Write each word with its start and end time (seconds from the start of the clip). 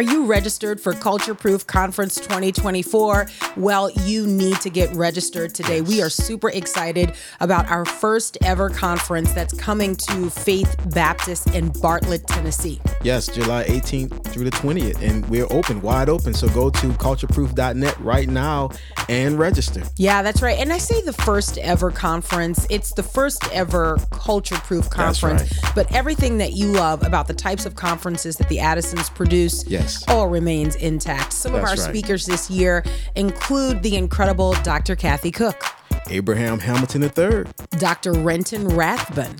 Are 0.00 0.12
you 0.14 0.24
registered 0.24 0.80
for 0.80 0.94
Culture 0.94 1.34
Proof 1.34 1.66
Conference 1.66 2.14
2024? 2.14 3.26
Well, 3.58 3.90
you 3.90 4.26
need 4.26 4.58
to 4.62 4.70
get 4.70 4.90
registered 4.96 5.54
today. 5.54 5.82
We 5.82 6.00
are 6.00 6.08
super 6.08 6.48
excited 6.48 7.12
about 7.40 7.68
our 7.68 7.84
first 7.84 8.38
ever 8.42 8.70
conference 8.70 9.30
that's 9.34 9.52
coming 9.52 9.94
to 9.96 10.30
Faith 10.30 10.74
Baptist 10.94 11.48
in 11.54 11.68
Bartlett, 11.82 12.26
Tennessee. 12.26 12.80
Yes, 13.02 13.26
July 13.26 13.64
18th 13.64 14.24
through 14.28 14.44
the 14.44 14.50
20th. 14.52 15.02
And 15.02 15.28
we're 15.28 15.46
open, 15.50 15.82
wide 15.82 16.08
open. 16.08 16.32
So 16.32 16.48
go 16.48 16.70
to 16.70 16.86
cultureproof.net 16.92 18.00
right 18.00 18.26
now 18.30 18.70
and 19.10 19.38
register. 19.38 19.82
Yeah, 19.96 20.22
that's 20.22 20.40
right. 20.40 20.58
And 20.58 20.72
I 20.72 20.78
say 20.78 21.02
the 21.02 21.12
first 21.12 21.58
ever 21.58 21.90
conference, 21.90 22.66
it's 22.70 22.94
the 22.94 23.02
first 23.02 23.46
ever 23.52 23.98
Culture 24.12 24.56
Proof 24.56 24.88
conference. 24.88 25.42
right. 25.42 25.74
But 25.74 25.92
everything 25.94 26.38
that 26.38 26.54
you 26.54 26.68
love 26.68 27.02
about 27.02 27.26
the 27.26 27.34
types 27.34 27.66
of 27.66 27.74
conferences 27.74 28.36
that 28.36 28.48
the 28.48 28.60
Addisons 28.60 29.10
produce 29.10 29.66
Yes. 29.66 29.89
All 30.08 30.28
remains 30.28 30.76
intact. 30.76 31.32
Some 31.32 31.54
of 31.54 31.62
our 31.62 31.70
right. 31.70 31.78
speakers 31.78 32.26
this 32.26 32.50
year 32.50 32.84
include 33.14 33.82
the 33.82 33.96
incredible 33.96 34.52
Dr. 34.62 34.96
Kathy 34.96 35.30
Koch, 35.30 35.62
Abraham 36.08 36.58
Hamilton 36.58 37.02
III, 37.02 37.44
Dr. 37.78 38.12
Renton 38.12 38.68
Rathbun, 38.68 39.36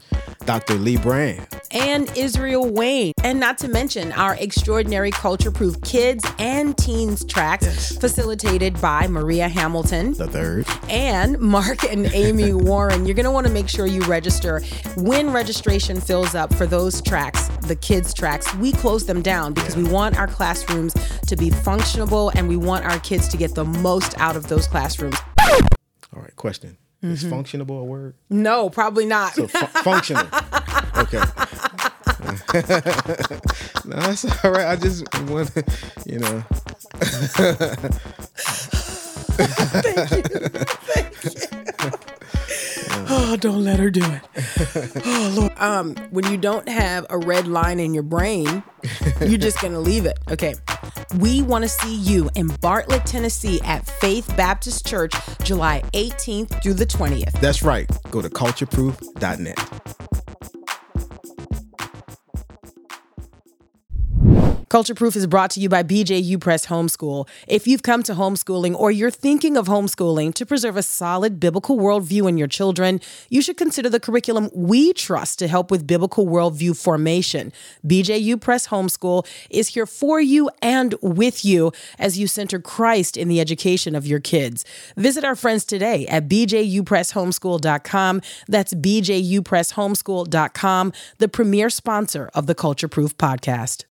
Dr. 0.51 0.75
Lee 0.75 0.97
Brand, 0.97 1.47
and 1.71 2.11
Israel 2.17 2.69
Wayne. 2.69 3.13
And 3.23 3.39
not 3.39 3.57
to 3.59 3.69
mention 3.69 4.11
our 4.11 4.35
extraordinary 4.35 5.13
culture 5.13 5.53
proof 5.53 5.81
kids 5.83 6.25
and 6.41 6.77
teens 6.77 7.25
tracks 7.25 7.67
Yes. 7.67 7.97
facilitated 7.97 8.81
by 8.81 9.07
Maria 9.07 9.49
Hamilton 9.49 10.13
the 10.15 10.27
third. 10.27 10.67
and 10.89 11.39
Mark 11.39 11.85
and 11.85 12.07
Amy 12.13 12.53
Warren. 12.69 13.07
You're 13.07 13.15
going 13.15 13.27
to 13.27 13.31
want 13.31 13.47
to 13.47 13.53
make 13.53 13.69
sure 13.69 13.87
you 13.87 14.01
register. 14.07 14.61
When 14.97 15.33
registration 15.33 16.01
fills 16.01 16.35
up 16.35 16.53
for 16.55 16.67
those 16.67 17.01
tracks, 17.01 17.47
the 17.69 17.77
kids' 17.77 18.13
tracks, 18.13 18.53
we 18.57 18.73
close 18.73 19.07
them 19.07 19.23
down 19.23 19.53
because 19.55 19.77
we 19.77 19.85
want 19.85 20.19
our 20.19 20.27
classrooms 20.27 20.95
to 21.29 21.37
be 21.37 21.51
functionable 21.51 22.35
and 22.35 22.49
we 22.49 22.57
want 22.57 22.85
our 22.87 22.99
kids 22.99 23.29
to 23.29 23.37
get 23.37 23.55
the 23.55 23.65
most 23.65 24.19
out 24.19 24.35
of 24.35 24.49
those 24.49 24.67
classrooms. 24.67 25.17
All 26.13 26.21
right, 26.23 26.35
question. 26.35 26.77
Is 27.03 27.25
functionable 27.25 27.81
a 27.81 27.85
word? 27.85 28.15
No, 28.29 28.69
probably 28.69 29.07
not. 29.07 29.33
So 29.35 29.47
fu- 29.49 29.67
functional. 29.83 30.27
Okay. 30.97 31.19
no, 33.87 33.97
that's 33.97 34.45
all 34.45 34.51
right. 34.51 34.67
I 34.67 34.77
just 34.77 35.03
want 35.31 35.53
to, 35.55 35.65
you 36.05 36.19
know. 36.19 36.45
Thank 39.41 40.31
you. 40.31 40.49
Thank 40.95 41.25
you. 41.25 41.91
Oh, 43.13 43.37
don't 43.37 43.65
let 43.65 43.81
her 43.81 43.91
do 43.91 44.05
it. 44.05 44.21
Oh, 45.05 45.35
Lord. 45.37 45.53
Um, 45.59 45.95
when 46.11 46.31
you 46.31 46.37
don't 46.37 46.69
have 46.69 47.07
a 47.11 47.19
red 47.19 47.49
line 47.49 47.81
in 47.81 47.93
your 47.93 48.05
brain, 48.05 48.63
you're 49.21 49.39
just 49.39 49.61
going 49.61 49.73
to 49.73 49.81
leave 49.81 50.07
it. 50.07 50.19
Okay. 50.31 50.55
We 51.15 51.43
want 51.43 51.65
to 51.65 51.69
see 51.69 51.97
you 51.97 52.31
in 52.37 52.49
Bartlett, 52.61 53.05
Tennessee 53.05 53.61
at 53.63 53.87
Faith 53.87 54.33
Baptist 54.37 54.87
Church, 54.87 55.13
July 55.43 55.83
18th 55.93 56.63
through 56.63 56.75
the 56.75 56.87
20th. 56.87 57.33
That's 57.41 57.63
right. 57.63 57.91
Go 58.11 58.23
to 58.23 58.31
cultureproof.net. 58.31 60.00
Culture 64.71 64.95
Proof 64.95 65.17
is 65.17 65.27
brought 65.27 65.51
to 65.51 65.59
you 65.59 65.69
by 65.69 65.83
BJU 65.83 66.41
Press 66.41 66.67
Homeschool. 66.67 67.27
If 67.49 67.67
you've 67.67 67.83
come 67.83 68.05
to 68.05 68.13
homeschooling 68.13 68.77
or 68.77 68.93
you're 68.93 69.11
thinking 69.11 69.57
of 69.57 69.67
homeschooling 69.67 70.33
to 70.35 70.47
preserve 70.47 70.77
a 70.77 70.83
solid 70.85 71.41
biblical 71.41 71.77
worldview 71.77 72.29
in 72.29 72.39
your 72.39 72.47
children, 72.47 73.01
you 73.29 73.43
should 73.43 73.57
consider 73.57 73.89
the 73.89 73.99
curriculum 73.99 74.49
we 74.55 74.93
trust 74.93 75.41
to 75.41 75.49
help 75.49 75.73
with 75.73 75.89
biblical 75.89 76.25
worldview 76.25 76.81
formation. 76.81 77.53
BJU 77.85 78.41
Press 78.41 78.69
Homeschool 78.69 79.27
is 79.51 79.71
here 79.71 79.87
for 79.87 80.21
you 80.21 80.49
and 80.63 80.95
with 81.03 81.45
you 81.45 81.73
as 81.99 82.17
you 82.17 82.29
center 82.29 82.61
Christ 82.61 83.17
in 83.17 83.27
the 83.27 83.41
education 83.41 83.97
of 83.97 84.07
your 84.07 84.21
kids. 84.21 84.65
Visit 84.97 85.25
our 85.25 85.35
friends 85.35 85.65
today 85.65 86.07
at 86.07 86.29
bjupresshomeschool.com. 86.29 88.23
That's 88.47 88.75
bjupresshomeschool.com, 88.75 90.93
the 91.19 91.29
premier 91.29 91.71
sponsor 91.71 92.31
of 92.35 92.47
the 92.47 92.55
Culture 92.55 92.87
Proof 92.87 93.19
podcast. 93.19 93.90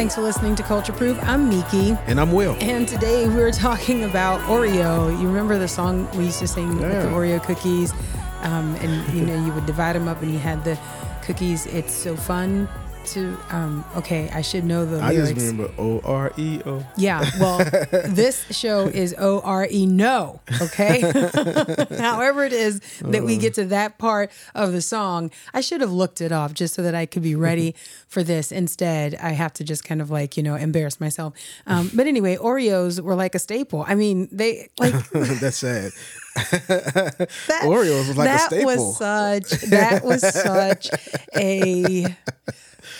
Thanks 0.00 0.14
for 0.14 0.22
listening 0.22 0.56
to 0.56 0.62
Culture 0.62 0.94
Proof. 0.94 1.18
I'm 1.24 1.50
Miki. 1.50 1.90
And 2.06 2.18
I'm 2.18 2.32
Will. 2.32 2.56
And 2.58 2.88
today 2.88 3.28
we 3.28 3.42
are 3.42 3.50
talking 3.68 4.04
about 4.04 4.40
Oreo. 4.48 5.10
You 5.20 5.26
remember 5.26 5.58
the 5.58 5.68
song 5.68 6.10
we 6.16 6.24
used 6.24 6.38
to 6.38 6.48
sing 6.48 6.78
with 6.78 6.80
the 6.80 7.10
Oreo 7.10 7.38
cookies? 7.42 7.92
Um, 8.40 8.74
and 8.76 9.14
you 9.14 9.26
know, 9.26 9.44
you 9.44 9.52
would 9.52 9.66
divide 9.66 9.96
them 9.96 10.08
up 10.08 10.22
and 10.22 10.32
you 10.32 10.38
had 10.38 10.64
the 10.64 10.78
cookies. 11.20 11.66
It's 11.66 11.92
so 11.92 12.16
fun 12.16 12.66
to, 13.10 13.36
um, 13.50 13.84
okay, 13.96 14.28
I 14.32 14.42
should 14.42 14.64
know 14.64 14.84
the 14.86 14.98
I 15.00 15.10
lyrics. 15.12 15.30
just 15.32 15.46
remember 15.52 15.72
O 15.78 16.00
R 16.04 16.32
E 16.36 16.60
O. 16.66 16.84
Yeah, 16.96 17.28
well, 17.38 17.58
this 18.08 18.44
show 18.50 18.86
is 18.86 19.14
O 19.18 19.40
R 19.40 19.66
E 19.70 19.86
no, 19.86 20.40
okay? 20.60 21.00
However, 21.98 22.44
it 22.44 22.52
is 22.52 22.80
that 23.02 23.22
we 23.24 23.36
get 23.36 23.54
to 23.54 23.64
that 23.66 23.98
part 23.98 24.30
of 24.54 24.72
the 24.72 24.80
song, 24.82 25.30
I 25.54 25.60
should 25.60 25.80
have 25.80 25.92
looked 25.92 26.20
it 26.20 26.32
up 26.32 26.52
just 26.54 26.74
so 26.74 26.82
that 26.82 26.94
I 26.94 27.06
could 27.06 27.22
be 27.22 27.34
ready 27.34 27.74
for 28.08 28.22
this. 28.22 28.50
Instead, 28.52 29.14
I 29.16 29.30
have 29.30 29.52
to 29.54 29.64
just 29.64 29.84
kind 29.84 30.00
of 30.00 30.10
like, 30.10 30.36
you 30.36 30.42
know, 30.42 30.54
embarrass 30.54 31.00
myself. 31.00 31.34
Um, 31.66 31.90
but 31.94 32.06
anyway, 32.06 32.36
Oreos 32.36 33.00
were 33.00 33.14
like 33.14 33.34
a 33.34 33.38
staple. 33.38 33.84
I 33.86 33.94
mean, 33.94 34.28
they 34.32 34.68
like 34.78 34.94
That's 35.10 35.58
sad. 35.58 35.92
that. 36.34 37.28
Oreos 37.64 38.08
was 38.08 38.16
like 38.16 38.28
a 38.28 38.32
that 38.32 38.46
staple. 38.50 38.66
was 38.66 38.98
such, 38.98 39.60
that 39.70 40.04
was 40.04 40.20
such 40.22 40.88
a 41.36 42.16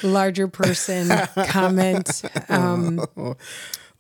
larger 0.02 0.48
person 0.48 1.08
comment. 1.48 2.22
Um, 2.48 3.00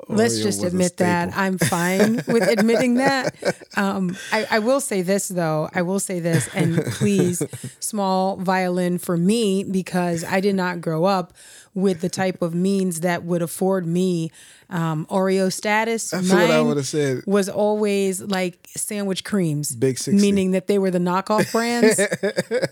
Let's 0.08 0.40
just 0.40 0.64
admit 0.64 0.96
that. 0.96 1.36
I'm 1.36 1.58
fine 1.58 2.22
with 2.26 2.48
admitting 2.48 2.94
that. 2.94 3.34
Um, 3.76 4.16
I, 4.32 4.46
I 4.50 4.58
will 4.58 4.80
say 4.80 5.00
this 5.00 5.28
though. 5.28 5.70
I 5.72 5.82
will 5.82 6.00
say 6.00 6.18
this, 6.18 6.52
and 6.54 6.84
please, 6.86 7.40
small 7.80 8.36
violin 8.36 8.98
for 8.98 9.16
me 9.16 9.62
because 9.62 10.24
I 10.24 10.40
did 10.40 10.56
not 10.56 10.80
grow 10.80 11.04
up 11.04 11.32
with 11.74 12.00
the 12.00 12.08
type 12.08 12.42
of 12.42 12.54
means 12.54 13.00
that 13.00 13.24
would 13.24 13.42
afford 13.42 13.86
me 13.86 14.30
um, 14.70 15.06
Oreo 15.06 15.52
status. 15.52 16.10
That's 16.10 16.30
what 16.30 16.42
I 16.42 16.46
Mine 16.58 16.66
would've 16.66 16.86
said. 16.86 17.22
Was 17.26 17.48
always 17.48 18.20
like 18.20 18.68
sandwich 18.76 19.24
creams, 19.24 19.74
Big 19.74 19.98
60. 19.98 20.20
meaning 20.20 20.52
that 20.52 20.68
they 20.68 20.78
were 20.78 20.90
the 20.90 20.98
knockoff 20.98 21.50
brands. 21.52 22.00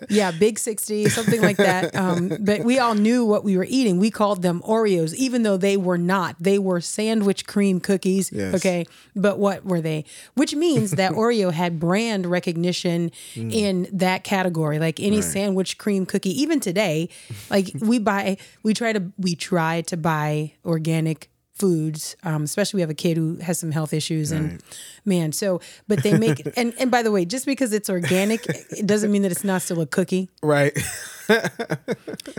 yeah, 0.08 0.30
Big 0.30 0.58
60, 0.58 1.08
something 1.08 1.42
like 1.42 1.56
that. 1.56 1.94
Um, 1.96 2.28
but 2.40 2.62
we 2.64 2.78
all 2.78 2.94
knew 2.94 3.24
what 3.24 3.44
we 3.44 3.56
were 3.56 3.66
eating. 3.68 3.98
We 3.98 4.10
called 4.10 4.42
them 4.42 4.62
Oreos, 4.62 5.14
even 5.14 5.42
though 5.42 5.56
they 5.56 5.76
were 5.76 5.98
not. 5.98 6.36
They 6.38 6.58
were 6.58 6.80
sandwich 6.80 7.46
cream 7.46 7.80
cookies. 7.80 8.30
Yes. 8.32 8.54
Okay. 8.54 8.86
But 9.16 9.38
what 9.38 9.64
were 9.64 9.80
they? 9.80 10.04
Which 10.34 10.54
means 10.54 10.92
that 10.92 11.12
Oreo 11.18 11.52
had 11.52 11.80
brand 11.80 12.26
recognition 12.26 13.10
in 13.34 13.88
that 13.92 14.22
category. 14.24 14.78
Like 14.78 15.00
any 15.00 15.20
sandwich 15.20 15.78
cream 15.78 16.06
cookie, 16.06 16.40
even 16.40 16.60
today, 16.60 17.08
like 17.50 17.70
we 17.80 17.98
buy, 17.98 18.36
we 18.62 18.74
try 18.74 18.87
to, 18.92 19.12
we 19.16 19.34
try 19.34 19.82
to 19.82 19.96
buy 19.96 20.52
organic 20.64 21.30
foods 21.58 22.16
um, 22.22 22.44
especially 22.44 22.78
we 22.78 22.80
have 22.82 22.90
a 22.90 22.94
kid 22.94 23.16
who 23.16 23.36
has 23.36 23.58
some 23.58 23.72
health 23.72 23.92
issues 23.92 24.30
and 24.30 24.62
man 25.04 25.32
so 25.32 25.60
but 25.88 26.02
they 26.04 26.16
make 26.16 26.40
and 26.56 26.72
and 26.78 26.90
by 26.90 27.02
the 27.02 27.10
way 27.10 27.24
just 27.24 27.46
because 27.46 27.72
it's 27.72 27.90
organic 27.90 28.46
it 28.46 28.86
doesn't 28.86 29.10
mean 29.10 29.22
that 29.22 29.32
it's 29.32 29.44
not 29.44 29.60
still 29.60 29.80
a 29.80 29.86
cookie. 29.86 30.28
Right. 30.40 30.78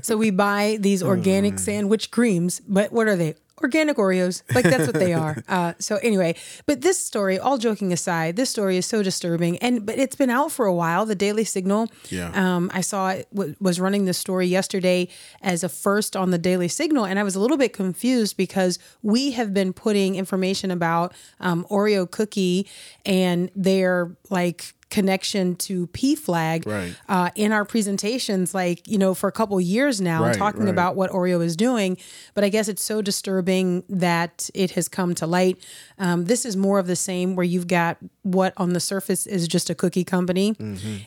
so 0.02 0.18
we 0.18 0.32
buy 0.32 0.78
these 0.80 1.04
organic 1.04 1.60
sandwich 1.60 2.12
creams 2.12 2.62
but 2.62 2.92
what 2.92 3.08
are 3.08 3.16
they 3.16 3.36
organic 3.62 3.98
Oreos. 3.98 4.44
Like 4.54 4.66
that's 4.66 4.86
what 4.88 4.96
they 4.96 5.14
are. 5.14 5.38
Uh, 5.50 5.74
so 5.80 5.98
anyway, 5.98 6.36
but 6.68 6.82
this 6.82 7.04
story, 7.04 7.40
all 7.40 7.58
joking 7.58 7.92
aside, 7.92 8.36
this 8.36 8.50
story 8.50 8.78
is 8.78 8.86
so 8.86 9.02
disturbing, 9.02 9.58
and 9.60 9.86
but 9.86 9.98
it's 9.98 10.16
been 10.16 10.30
out 10.30 10.52
for 10.52 10.66
a 10.66 10.74
while. 10.74 11.06
The 11.06 11.16
Daily 11.16 11.44
Signal. 11.44 11.90
Yeah. 12.10 12.32
Um, 12.34 12.70
I 12.74 12.82
saw 12.82 13.10
it 13.10 13.28
w- 13.34 13.56
was 13.60 13.80
running 13.80 14.06
this 14.06 14.18
story 14.18 14.46
yesterday 14.46 15.08
as 15.42 15.64
a 15.64 15.70
first 15.70 16.16
on 16.16 16.30
the 16.30 16.38
Daily 16.38 16.68
Signal, 16.68 17.06
and 17.06 17.18
I 17.18 17.24
was 17.24 17.36
a 17.36 17.40
little 17.40 17.58
bit 17.58 17.74
confused 17.74 18.38
because 18.38 18.78
we 19.02 19.32
have 19.32 19.54
been 19.54 19.74
putting 19.74 20.16
information 20.16 20.72
about 20.72 21.14
um, 21.40 21.66
Oreo 21.70 22.10
cookie 22.10 22.68
and 23.06 23.50
their 23.56 24.16
like 24.30 24.74
connection 24.90 25.56
to 25.56 25.86
PFLAG 25.88 26.66
Right. 26.66 26.96
uh, 27.08 27.30
in 27.36 27.52
our 27.52 27.64
presentations, 27.66 28.54
like 28.54 28.88
you 28.88 28.98
know, 28.98 29.14
for 29.14 29.28
a 29.30 29.32
couple 29.32 29.60
years 29.62 30.02
now, 30.02 30.24
Right, 30.24 30.36
talking 30.36 30.62
right. 30.64 30.70
about 30.70 30.96
what 30.96 31.12
Oreo 31.12 31.44
is 31.44 31.56
doing. 31.56 31.98
But 32.34 32.44
I 32.44 32.50
guess 32.50 32.68
it's 32.68 32.84
so 32.84 33.02
disturbing 33.02 33.84
that 33.90 34.50
it 34.54 34.72
has 34.72 34.88
come 34.88 35.14
to 35.16 35.28
light. 35.28 35.58
Um, 35.98 36.26
this 36.26 36.46
is 36.46 36.58
more 36.58 36.80
of 36.80 36.88
the 36.88 36.96
same, 36.96 37.36
where 37.36 37.46
you've 37.46 37.68
got 37.68 37.98
what 38.24 38.54
on 38.58 38.74
the 38.74 38.80
surface 38.80 39.28
is 39.28 39.48
just 39.48 39.70
a 39.70 39.76
cookie 39.76 40.04
company, 40.04 40.56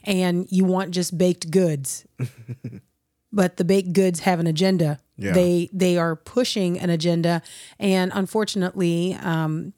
and 0.04 0.46
you 0.50 0.64
want 0.64 0.92
just 0.92 1.16
baked 1.18 1.50
goods. 1.50 2.06
But 3.34 3.56
the 3.56 3.64
baked 3.64 3.94
goods 3.94 4.20
have 4.20 4.40
an 4.40 4.46
agenda 4.46 5.00
Yeah. 5.16 5.32
They 5.32 5.70
they 5.72 5.96
are 5.96 6.16
pushing 6.16 6.78
an 6.78 6.90
agenda, 6.90 7.40
and 7.78 8.12
unfortunately, 8.14 9.16
um, 9.22 9.72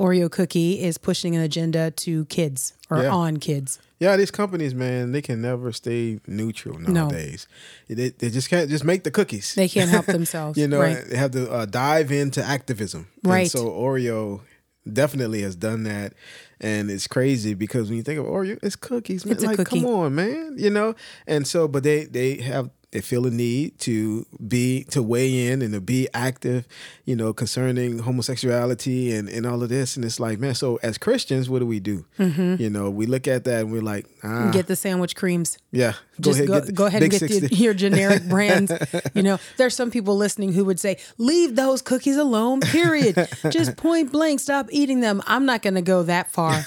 Oreo 0.00 0.30
cookie 0.30 0.80
is 0.80 0.96
pushing 0.98 1.36
an 1.36 1.42
agenda 1.42 1.90
to 1.90 2.24
kids 2.26 2.72
or 2.88 3.02
Yeah. 3.02 3.10
on 3.10 3.36
kids. 3.36 3.78
Yeah, 3.98 4.16
these 4.16 4.30
companies, 4.30 4.74
man, 4.74 5.12
they 5.12 5.20
can 5.20 5.42
never 5.42 5.72
stay 5.72 6.20
neutral 6.26 6.78
nowadays. 6.78 7.46
They, 7.86 8.08
they 8.08 8.30
just 8.30 8.48
can't 8.48 8.70
just 8.70 8.82
make 8.82 9.04
the 9.04 9.10
cookies. 9.10 9.54
They 9.54 9.68
can't 9.68 9.90
help 9.90 10.06
themselves. 10.18 10.56
you 10.56 10.66
know, 10.66 10.80
right? 10.80 11.04
they 11.06 11.16
have 11.18 11.32
to 11.32 11.50
uh, 11.52 11.66
dive 11.66 12.10
into 12.10 12.42
activism. 12.42 13.08
And 13.22 13.30
Right. 13.32 13.50
so 13.50 13.68
Oreo 13.68 14.40
definitely 14.90 15.42
has 15.42 15.54
done 15.54 15.82
that, 15.82 16.14
and 16.62 16.90
it's 16.90 17.06
crazy 17.06 17.52
because 17.52 17.88
when 17.90 17.98
you 17.98 18.02
think 18.02 18.18
of 18.18 18.24
Oreo, 18.24 18.58
it's 18.62 18.76
cookies, 18.76 19.26
man. 19.26 19.34
It's 19.34 19.44
like, 19.44 19.56
cookie. 19.58 19.80
come 19.82 19.90
on, 19.90 20.14
man. 20.14 20.54
You 20.56 20.70
know, 20.70 20.94
and 21.26 21.46
so, 21.46 21.68
but 21.68 21.82
they 21.82 22.04
they 22.06 22.36
have 22.40 22.70
they 22.92 23.00
feel 23.00 23.24
a 23.26 23.30
need 23.30 23.78
to 23.80 24.26
be 24.48 24.84
to 24.90 25.00
weigh 25.02 25.46
in 25.48 25.62
and 25.62 25.72
to 25.74 25.80
be 25.80 26.08
active, 26.12 26.66
you 27.04 27.14
know, 27.14 27.32
concerning 27.32 27.98
homosexuality 28.00 29.12
and 29.14 29.28
and 29.28 29.46
all 29.46 29.62
of 29.62 29.68
this. 29.68 29.96
And 29.96 30.04
it's 30.04 30.18
like, 30.18 30.38
man, 30.38 30.54
so 30.54 30.76
as 30.82 30.98
Christians, 30.98 31.48
what 31.48 31.60
do 31.60 31.66
we 31.66 31.80
do? 31.80 32.04
You 32.18 32.68
know, 32.70 32.90
we 32.90 33.06
look 33.06 33.28
at 33.28 33.44
that 33.44 33.60
and 33.62 33.72
we're 33.72 33.82
like, 33.82 34.06
ah, 34.24 34.26
Mm-hmm. 34.26 34.50
Get 34.52 34.66
the 34.66 34.76
sandwich 34.76 35.14
creams. 35.16 35.58
yeah, 35.70 35.92
go 36.20 36.32
Just 36.32 36.38
ahead, 36.38 36.48
go, 36.48 36.54
get 36.54 36.66
the 36.66 36.72
go 36.72 36.86
ahead 36.86 37.02
and 37.02 37.10
get 37.12 37.20
the, 37.20 37.48
your 37.54 37.74
generic 37.74 38.24
brands. 38.28 38.72
You 39.14 39.22
know, 39.22 39.38
there's 39.56 39.74
some 39.74 39.90
people 39.90 40.16
listening 40.16 40.52
who 40.52 40.64
would 40.64 40.80
say, 40.80 40.96
"Leave 41.18 41.56
those 41.56 41.82
cookies 41.82 42.16
alone." 42.16 42.60
Period. 42.60 43.16
Just 43.50 43.76
point 43.76 44.12
blank, 44.12 44.40
stop 44.40 44.66
eating 44.70 45.00
them. 45.00 45.22
I'm 45.26 45.46
not 45.46 45.62
going 45.62 45.74
to 45.74 45.82
go 45.82 46.02
that 46.04 46.30
far. 46.30 46.64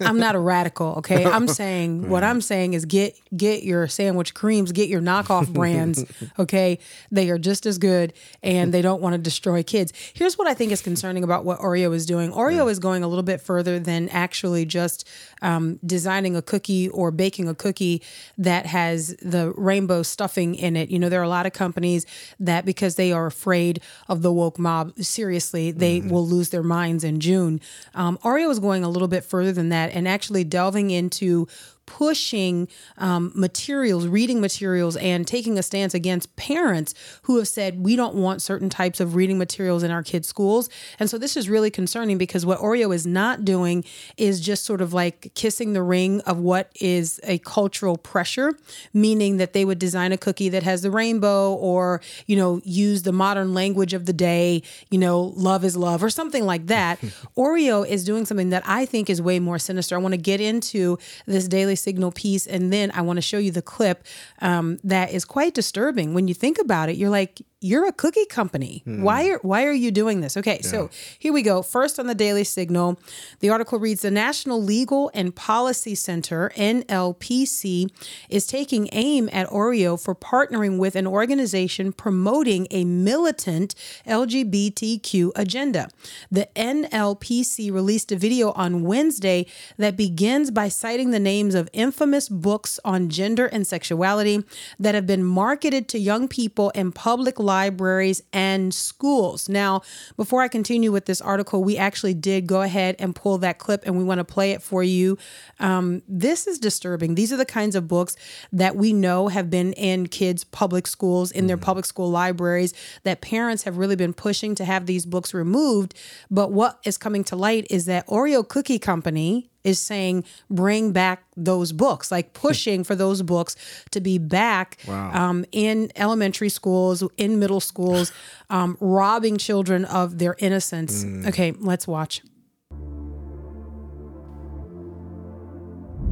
I'm 0.00 0.18
not 0.18 0.34
a 0.34 0.38
radical, 0.38 0.94
okay? 0.98 1.24
I'm 1.24 1.48
saying 1.62 2.08
what 2.08 2.24
I'm 2.24 2.40
saying 2.40 2.74
is 2.74 2.84
get 2.84 3.18
get 3.36 3.62
your 3.62 3.88
sandwich 3.88 4.34
creams, 4.34 4.72
get 4.72 4.88
your 4.88 5.00
knockoff 5.00 5.52
brands, 5.52 6.04
okay? 6.38 6.78
They 7.10 7.30
are 7.30 7.38
just 7.38 7.66
as 7.66 7.78
good 7.78 8.12
and 8.42 8.72
they 8.72 8.82
don't 8.82 9.00
want 9.02 9.14
to 9.14 9.18
destroy 9.18 9.62
kids. 9.62 9.92
Here's 10.14 10.38
what 10.38 10.46
I 10.46 10.54
think 10.54 10.72
is 10.72 10.82
concerning 10.82 11.24
about 11.24 11.44
what 11.44 11.58
Oreo 11.58 11.94
is 11.94 12.06
doing. 12.06 12.32
Oreo 12.32 12.70
is 12.70 12.78
going 12.78 13.02
a 13.02 13.08
little 13.08 13.22
bit 13.22 13.40
further 13.40 13.78
than 13.78 14.08
actually 14.10 14.64
just 14.64 15.06
um, 15.42 15.78
designing 15.84 16.36
a 16.36 16.42
cookie 16.42 16.88
or 16.88 17.10
baking 17.10 17.48
a 17.48 17.54
cookie 17.54 18.02
that 18.36 18.66
has 18.66 19.16
the 19.22 19.52
rainbow 19.56 20.02
stuffing 20.02 20.54
in 20.54 20.76
it. 20.76 20.90
You 20.90 20.98
know, 20.98 21.08
there 21.08 21.20
are 21.20 21.24
a 21.24 21.28
lot 21.28 21.46
of 21.46 21.52
companies 21.52 22.06
that 22.40 22.64
because 22.64 22.96
they 22.96 23.12
are 23.12 23.26
afraid 23.26 23.80
of 24.08 24.22
the 24.22 24.32
woke 24.32 24.58
mob, 24.58 24.92
seriously, 24.98 25.70
they 25.70 26.00
will 26.00 26.26
lose 26.26 26.50
their 26.50 26.62
minds 26.62 27.04
in 27.04 27.20
June. 27.20 27.60
Um, 27.94 28.18
Oreo 28.18 28.50
is 28.50 28.58
going 28.58 28.84
a 28.84 28.88
little 28.88 29.08
bit 29.08 29.24
further 29.24 29.52
than 29.52 29.68
that 29.70 29.87
and 29.88 30.08
actually 30.08 30.44
delving 30.44 30.90
into 30.90 31.46
pushing 31.88 32.68
um, 32.98 33.32
materials, 33.34 34.06
reading 34.06 34.42
materials, 34.42 34.94
and 34.98 35.26
taking 35.26 35.58
a 35.58 35.62
stance 35.62 35.94
against 35.94 36.36
parents 36.36 36.92
who 37.22 37.38
have 37.38 37.48
said 37.48 37.82
we 37.82 37.96
don't 37.96 38.14
want 38.14 38.42
certain 38.42 38.68
types 38.68 39.00
of 39.00 39.14
reading 39.14 39.38
materials 39.38 39.82
in 39.82 39.90
our 39.90 40.02
kids' 40.02 40.28
schools. 40.28 40.68
And 40.98 41.08
so 41.08 41.16
this 41.16 41.34
is 41.34 41.48
really 41.48 41.70
concerning 41.70 42.18
because 42.18 42.44
what 42.44 42.58
Oreo 42.58 42.94
is 42.94 43.06
not 43.06 43.42
doing 43.42 43.84
is 44.18 44.38
just 44.38 44.66
sort 44.66 44.82
of 44.82 44.92
like 44.92 45.32
kissing 45.34 45.72
the 45.72 45.82
ring 45.82 46.20
of 46.20 46.38
what 46.38 46.70
is 46.78 47.20
a 47.22 47.38
cultural 47.38 47.96
pressure, 47.96 48.52
meaning 48.92 49.38
that 49.38 49.54
they 49.54 49.64
would 49.64 49.78
design 49.78 50.12
a 50.12 50.18
cookie 50.18 50.50
that 50.50 50.64
has 50.64 50.82
the 50.82 50.90
rainbow 50.90 51.54
or, 51.54 52.02
you 52.26 52.36
know, 52.36 52.60
use 52.64 53.02
the 53.02 53.12
modern 53.12 53.54
language 53.54 53.94
of 53.94 54.04
the 54.04 54.12
day, 54.12 54.62
you 54.90 54.98
know, 54.98 55.32
love 55.36 55.64
is 55.64 55.74
love 55.74 56.04
or 56.04 56.10
something 56.10 56.44
like 56.44 56.66
that. 56.66 57.00
Oreo 57.36 57.88
is 57.88 58.04
doing 58.04 58.26
something 58.26 58.50
that 58.50 58.62
I 58.66 58.84
think 58.84 59.08
is 59.08 59.22
way 59.22 59.40
more 59.40 59.58
sinister. 59.58 59.94
I 59.96 59.98
want 59.98 60.12
to 60.12 60.20
get 60.20 60.42
into 60.42 60.98
this 61.24 61.48
Daily 61.48 61.77
Signal 61.78 62.12
piece 62.12 62.46
and 62.46 62.72
then 62.72 62.90
I 62.92 63.02
want 63.02 63.16
to 63.16 63.22
show 63.22 63.38
you 63.38 63.50
the 63.50 63.62
clip 63.62 64.04
um, 64.40 64.78
that 64.84 65.12
is 65.12 65.24
quite 65.24 65.54
disturbing. 65.54 66.14
When 66.14 66.28
you 66.28 66.34
think 66.34 66.58
about 66.58 66.88
it, 66.88 66.96
you're 66.96 67.10
like, 67.10 67.42
you're 67.60 67.86
a 67.86 67.92
cookie 67.92 68.26
company. 68.26 68.82
Hmm. 68.84 69.02
Why 69.02 69.28
are 69.30 69.38
why 69.42 69.64
are 69.64 69.72
you 69.72 69.90
doing 69.90 70.20
this? 70.20 70.36
Okay, 70.36 70.60
so 70.62 70.90
here 71.18 71.32
we 71.32 71.42
go. 71.42 71.62
First 71.62 71.98
on 71.98 72.06
the 72.06 72.14
Daily 72.14 72.44
Signal, 72.44 73.00
the 73.40 73.50
article 73.50 73.80
reads 73.80 74.02
the 74.02 74.12
National 74.12 74.62
Legal 74.62 75.10
and 75.12 75.34
Policy 75.34 75.96
Center, 75.96 76.52
NLPC, 76.54 77.90
is 78.28 78.46
taking 78.46 78.88
aim 78.92 79.28
at 79.32 79.48
Oreo 79.48 80.00
for 80.00 80.14
partnering 80.14 80.78
with 80.78 80.94
an 80.94 81.06
organization 81.06 81.92
promoting 81.92 82.68
a 82.70 82.84
militant 82.84 83.74
LGBTQ 84.06 85.32
agenda. 85.34 85.88
The 86.30 86.48
NLPC 86.54 87.72
released 87.72 88.12
a 88.12 88.16
video 88.16 88.52
on 88.52 88.82
Wednesday 88.82 89.46
that 89.78 89.96
begins 89.96 90.52
by 90.52 90.68
citing 90.68 91.10
the 91.10 91.18
names 91.18 91.56
of 91.56 91.68
infamous 91.72 92.28
books 92.28 92.78
on 92.84 93.08
gender 93.08 93.46
and 93.46 93.66
sexuality 93.66 94.44
that 94.78 94.94
have 94.94 95.06
been 95.06 95.24
marketed 95.24 95.88
to 95.88 95.98
young 95.98 96.28
people 96.28 96.70
in 96.70 96.92
public 96.92 97.40
libraries 97.48 98.22
and 98.32 98.72
schools. 98.72 99.48
Now, 99.48 99.80
before 100.16 100.42
I 100.42 100.48
continue 100.48 100.92
with 100.92 101.06
this 101.06 101.20
article, 101.20 101.64
we 101.64 101.78
actually 101.78 102.14
did 102.14 102.46
go 102.46 102.60
ahead 102.60 102.94
and 102.98 103.16
pull 103.16 103.38
that 103.38 103.58
clip 103.58 103.82
and 103.86 103.96
we 103.96 104.04
want 104.04 104.18
to 104.18 104.24
play 104.24 104.52
it 104.52 104.62
for 104.62 104.82
you. 104.82 105.16
Um, 105.58 106.02
this 106.06 106.46
is 106.46 106.58
disturbing. 106.58 107.14
These 107.14 107.32
are 107.32 107.38
the 107.38 107.46
kinds 107.46 107.74
of 107.74 107.88
books 107.88 108.16
that 108.52 108.76
we 108.76 108.92
know 108.92 109.28
have 109.28 109.48
been 109.48 109.72
in 109.72 110.08
kids' 110.08 110.44
public 110.44 110.86
schools, 110.86 111.32
in 111.32 111.46
their 111.46 111.56
public 111.56 111.86
school 111.86 112.10
libraries, 112.10 112.74
that 113.04 113.22
parents 113.22 113.62
have 113.62 113.78
really 113.78 113.96
been 113.96 114.12
pushing 114.12 114.54
to 114.56 114.64
have 114.64 114.84
these 114.84 115.06
books 115.06 115.32
removed. 115.32 115.94
But 116.30 116.52
what 116.52 116.78
is 116.84 116.98
coming 116.98 117.24
to 117.24 117.36
light 117.36 117.66
is 117.70 117.86
that 117.86 118.06
Oreo 118.06 118.46
Cookie 118.46 118.78
Company 118.78 119.50
is 119.64 119.78
saying 119.78 120.24
bring 120.50 120.92
back 120.92 121.24
those 121.36 121.72
books, 121.72 122.10
like 122.10 122.32
pushing 122.44 122.84
for 122.84 122.94
those 122.94 123.22
books 123.22 123.56
to 123.90 124.00
be 124.00 124.18
back 124.18 124.78
um, 124.88 125.44
in 125.52 125.90
elementary 125.96 126.48
schools, 126.48 127.02
in 127.16 127.38
middle 127.38 127.60
schools, 127.60 128.12
um, 128.50 128.76
robbing 128.80 129.36
children 129.38 129.84
of 129.84 130.18
their 130.18 130.36
innocence. 130.38 131.04
Okay, 131.26 131.52
let's 131.58 131.86
watch. 131.86 132.22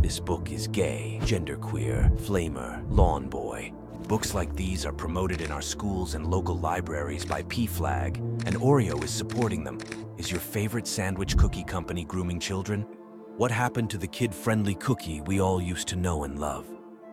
This 0.06 0.20
book 0.20 0.52
is 0.52 0.68
gay, 0.68 1.18
genderqueer, 1.22 2.16
flamer, 2.20 2.80
lawn 2.88 3.28
boy. 3.28 3.72
Books 4.06 4.34
like 4.34 4.54
these 4.54 4.86
are 4.86 4.92
promoted 4.92 5.40
in 5.40 5.50
our 5.50 5.62
schools 5.62 6.14
and 6.14 6.28
local 6.28 6.56
libraries 6.56 7.24
by 7.24 7.42
PFLAG, 7.42 8.18
and 8.46 8.54
Oreo 8.56 9.02
is 9.02 9.10
supporting 9.10 9.64
them. 9.64 9.78
Is 10.16 10.30
your 10.30 10.38
favorite 10.38 10.86
sandwich 10.86 11.36
cookie 11.36 11.64
company 11.64 12.04
grooming 12.04 12.38
children? 12.38 12.86
What 13.36 13.50
happened 13.50 13.90
to 13.90 13.98
the 13.98 14.06
kid-friendly 14.06 14.76
cookie 14.76 15.20
we 15.20 15.42
all 15.42 15.60
used 15.60 15.88
to 15.88 15.96
know 15.96 16.24
and 16.24 16.38
love? 16.38 16.64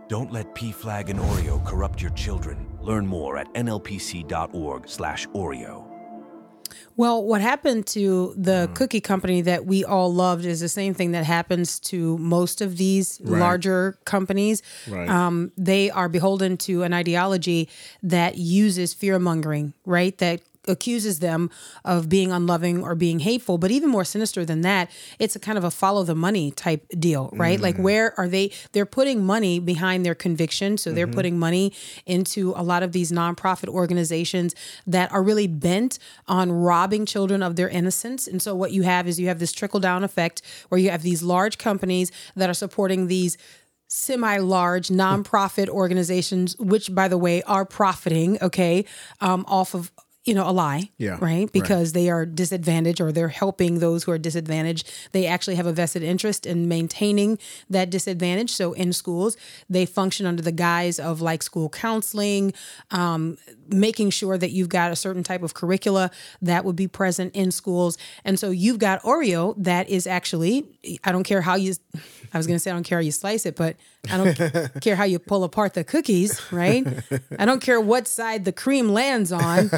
Don't 0.08 0.32
let 0.32 0.56
PFLAG 0.56 1.10
and 1.10 1.20
Oreo 1.20 1.66
corrupt 1.66 2.02
your 2.02 2.12
children. 2.12 2.66
Learn 2.80 3.06
more 3.06 3.36
at 3.38 3.54
nlpc.org 3.56 4.88
slash 4.88 5.28
Oreo. 5.28 5.86
Well, 6.96 7.22
what 7.26 7.42
happened 7.42 7.88
to 7.88 8.34
the 8.38 8.70
cookie 8.74 9.02
company 9.02 9.42
that 9.42 9.66
we 9.66 9.84
all 9.84 10.14
loved 10.14 10.46
is 10.46 10.62
the 10.62 10.70
same 10.70 10.94
thing 10.94 11.12
that 11.12 11.26
happens 11.26 11.78
to 11.82 12.18
most 12.20 12.62
of 12.62 12.78
these 12.78 13.20
larger 13.20 13.98
companies. 14.06 14.62
Right. 14.88 15.10
Um, 15.10 15.52
they 15.58 15.90
are 15.90 16.08
beholden 16.08 16.56
to 16.60 16.84
an 16.84 16.94
ideology 16.94 17.68
that 18.02 18.38
uses 18.38 18.94
fear 18.94 19.20
mongering, 19.20 19.74
right? 19.86 20.18
That 20.20 20.40
accuses 20.68 21.20
them 21.20 21.50
of 21.84 22.10
being 22.10 22.32
unloving 22.32 22.84
or 22.84 22.96
being 22.96 23.20
hateful 23.20 23.58
but 23.58 23.72
even 23.72 23.90
more 23.90 24.06
sinister 24.06 24.46
than 24.46 24.62
that 24.62 24.90
it's 25.20 25.36
a 25.36 25.40
kind 25.40 25.58
of 25.58 25.64
a 25.64 25.72
follow 25.72 26.04
the 26.04 26.16
money 26.16 26.52
type 26.52 26.86
deal 26.98 27.30
right? 27.34 27.60
Like 27.60 27.78
where 27.78 28.18
are 28.20 28.28
they 28.28 28.52
they're 28.72 28.86
putting 28.86 29.26
money 29.26 29.60
behind 29.60 30.06
their 30.06 30.16
conviction. 30.16 30.78
So 30.78 30.92
they're 30.92 31.08
putting 31.08 31.38
money 31.38 31.74
into 32.06 32.54
a 32.56 32.64
lot 32.64 32.84
of 32.84 32.92
these 32.92 33.12
nonprofit 33.12 33.68
organizations 33.68 34.56
that 34.88 35.12
are 35.12 35.24
really 35.24 35.48
bent 35.48 36.00
on 36.28 36.52
robbing 36.52 37.06
children 37.06 37.44
of 37.44 37.56
their 37.56 37.70
innocence. 37.70 38.28
And 38.28 38.42
so 38.42 38.56
what 38.56 38.72
you 38.72 38.84
have 38.84 39.08
is 39.08 39.20
you 39.20 39.28
have 39.28 39.40
this 39.40 39.52
trickle 39.52 39.80
down 39.80 40.04
effect 40.04 40.42
where 40.70 40.80
you 40.80 40.90
have 40.90 41.02
these 41.02 41.24
large 41.24 41.58
companies 41.58 42.12
that 42.36 42.50
are 42.50 42.54
supporting 42.54 43.08
these 43.08 43.38
semi 43.88 44.38
large 44.38 44.88
nonprofit 44.88 45.70
organizations, 45.70 46.58
which, 46.58 46.94
by 46.94 47.08
the 47.08 47.18
way, 47.18 47.44
are 47.44 47.66
profiting, 47.66 48.42
okay, 48.42 48.86
um, 49.22 49.46
off 49.48 49.76
of 49.76 49.92
you 50.26 50.34
know 50.34 50.48
a 50.50 50.52
lie 50.52 50.90
Yeah, 50.98 51.12
right? 51.12 51.22
right. 51.22 51.52
because 51.52 51.92
they 51.94 52.10
are 52.10 52.26
disadvantaged 52.26 53.02
or 53.02 53.12
they're 53.12 53.28
helping 53.28 53.80
those 53.80 54.04
who 54.04 54.12
are 54.12 54.18
disadvantaged. 54.18 54.90
They 55.12 55.26
actually 55.28 55.56
have 55.56 55.66
a 55.66 55.74
vested 55.74 56.02
interest 56.04 56.46
in 56.46 56.68
maintaining 56.68 57.38
that 57.70 57.90
disadvantage. 57.90 58.52
So 58.52 58.74
in 58.74 58.94
schools 58.94 59.36
they 59.70 59.86
function 59.86 60.26
under 60.26 60.42
the 60.42 60.52
guise 60.52 60.98
of 61.00 61.22
like 61.22 61.44
school 61.44 61.70
counseling 61.70 62.54
um, 62.92 63.38
making 63.74 64.10
sure 64.10 64.38
that 64.38 64.52
you've 64.52 64.70
got 64.70 64.92
a 64.92 64.96
certain 64.96 65.24
type 65.24 65.44
of 65.44 65.54
curricula 65.54 66.12
that 66.42 66.64
would 66.66 66.76
be 66.76 66.88
present 66.88 67.36
in 67.36 67.52
schools 67.52 67.98
and 68.24 68.40
so 68.40 68.50
you've 68.52 68.80
got 68.80 69.02
oreo 69.04 69.54
that 69.58 69.90
is 69.90 70.08
actually 70.08 70.66
i 71.04 71.12
don't 71.12 71.24
care 71.24 71.42
how 71.42 71.56
you 71.56 71.74
i 72.34 72.38
was 72.38 72.48
going 72.48 72.56
to 72.56 72.60
say 72.60 72.72
i 72.72 72.74
don't 72.74 72.84
care 72.84 72.98
how 73.00 73.04
you 73.04 73.12
slice 73.12 73.46
it 73.46 73.56
but 73.56 73.76
I 74.12 74.18
don't 74.18 74.82
care 74.82 74.98
how 74.98 75.06
you 75.06 75.18
pull 75.18 75.46
apart 75.46 75.76
the 75.76 75.86
cookies, 75.86 76.42
right? 76.52 76.86
I 77.40 77.46
don't 77.46 77.62
care 77.62 77.80
what 77.80 78.06
side 78.06 78.44
the 78.44 78.52
cream 78.52 78.90
lands 78.90 79.32
on. 79.32 79.70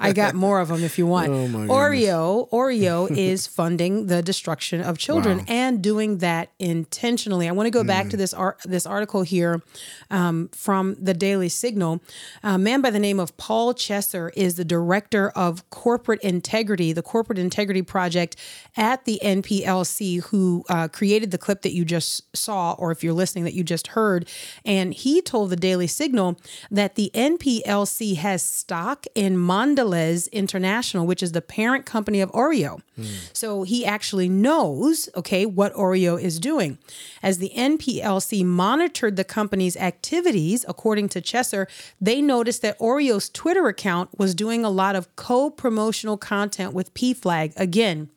I 0.00 0.12
got 0.12 0.34
more 0.34 0.58
of 0.58 0.66
them 0.66 0.82
if 0.82 0.98
you 0.98 1.06
want. 1.06 1.28
Oh, 1.30 1.46
Oreo, 1.68 2.50
Oreo 2.50 3.08
is 3.16 3.46
funding 3.46 4.08
the 4.08 4.20
destruction 4.20 4.80
of 4.80 4.98
children 4.98 5.38
Wow. 5.38 5.44
and 5.46 5.80
doing 5.80 6.18
that 6.18 6.50
intentionally. 6.58 7.48
I 7.48 7.52
want 7.52 7.68
to 7.68 7.70
go 7.70 7.84
back 7.84 8.08
to 8.10 8.16
this 8.16 8.34
art, 8.34 8.58
this 8.64 8.84
article 8.84 9.22
here 9.22 9.62
um, 10.10 10.48
from 10.48 10.96
the 11.00 11.14
Daily 11.14 11.48
Signal. 11.48 12.00
A 12.42 12.58
man 12.58 12.80
by 12.80 12.90
the 12.90 12.98
name 12.98 13.20
of 13.20 13.21
Paul 13.30 13.74
Chesser 13.74 14.30
is 14.34 14.56
the 14.56 14.64
director 14.64 15.30
of 15.30 15.68
corporate 15.70 16.20
integrity, 16.22 16.92
the 16.92 17.02
Corporate 17.02 17.38
Integrity 17.38 17.82
Project 17.82 18.36
at 18.76 19.04
the 19.04 19.20
NPLC, 19.22 20.22
who 20.24 20.64
uh, 20.68 20.88
created 20.88 21.30
the 21.30 21.38
clip 21.38 21.62
that 21.62 21.72
you 21.72 21.84
just 21.84 22.34
saw, 22.36 22.72
or 22.72 22.90
if 22.90 23.04
you're 23.04 23.12
listening, 23.12 23.44
that 23.44 23.54
you 23.54 23.64
just 23.64 23.88
heard. 23.88 24.28
And 24.64 24.94
he 24.94 25.20
told 25.20 25.50
the 25.50 25.56
Daily 25.56 25.86
Signal 25.86 26.38
that 26.70 26.94
the 26.94 27.10
NPLC 27.14 28.16
has 28.16 28.42
stock 28.42 29.06
in 29.14 29.36
Mondelez 29.36 30.30
International, 30.32 31.06
which 31.06 31.22
is 31.22 31.32
the 31.32 31.42
parent 31.42 31.86
company 31.86 32.20
of 32.20 32.30
Oreo. 32.32 32.80
So 33.32 33.62
he 33.62 33.84
actually 33.84 34.28
knows, 34.28 35.08
okay, 35.16 35.46
what 35.46 35.72
Oreo 35.74 36.20
is 36.20 36.38
doing. 36.38 36.78
As 37.22 37.38
the 37.38 37.50
NPLC 37.56 38.44
monitored 38.44 39.16
the 39.16 39.24
company's 39.24 39.76
activities, 39.76 40.64
according 40.68 41.08
to 41.10 41.20
Chesser, 41.20 41.66
they 42.00 42.20
noticed 42.22 42.62
that 42.62 42.78
Oreo's 43.02 43.28
Twitter 43.28 43.66
account 43.66 44.16
was 44.16 44.32
doing 44.32 44.64
a 44.64 44.70
lot 44.70 44.94
of 44.94 45.14
co 45.16 45.50
promotional 45.50 46.16
content 46.16 46.72
with 46.72 46.94
PFLAG. 46.94 47.52
Again, 47.56 48.10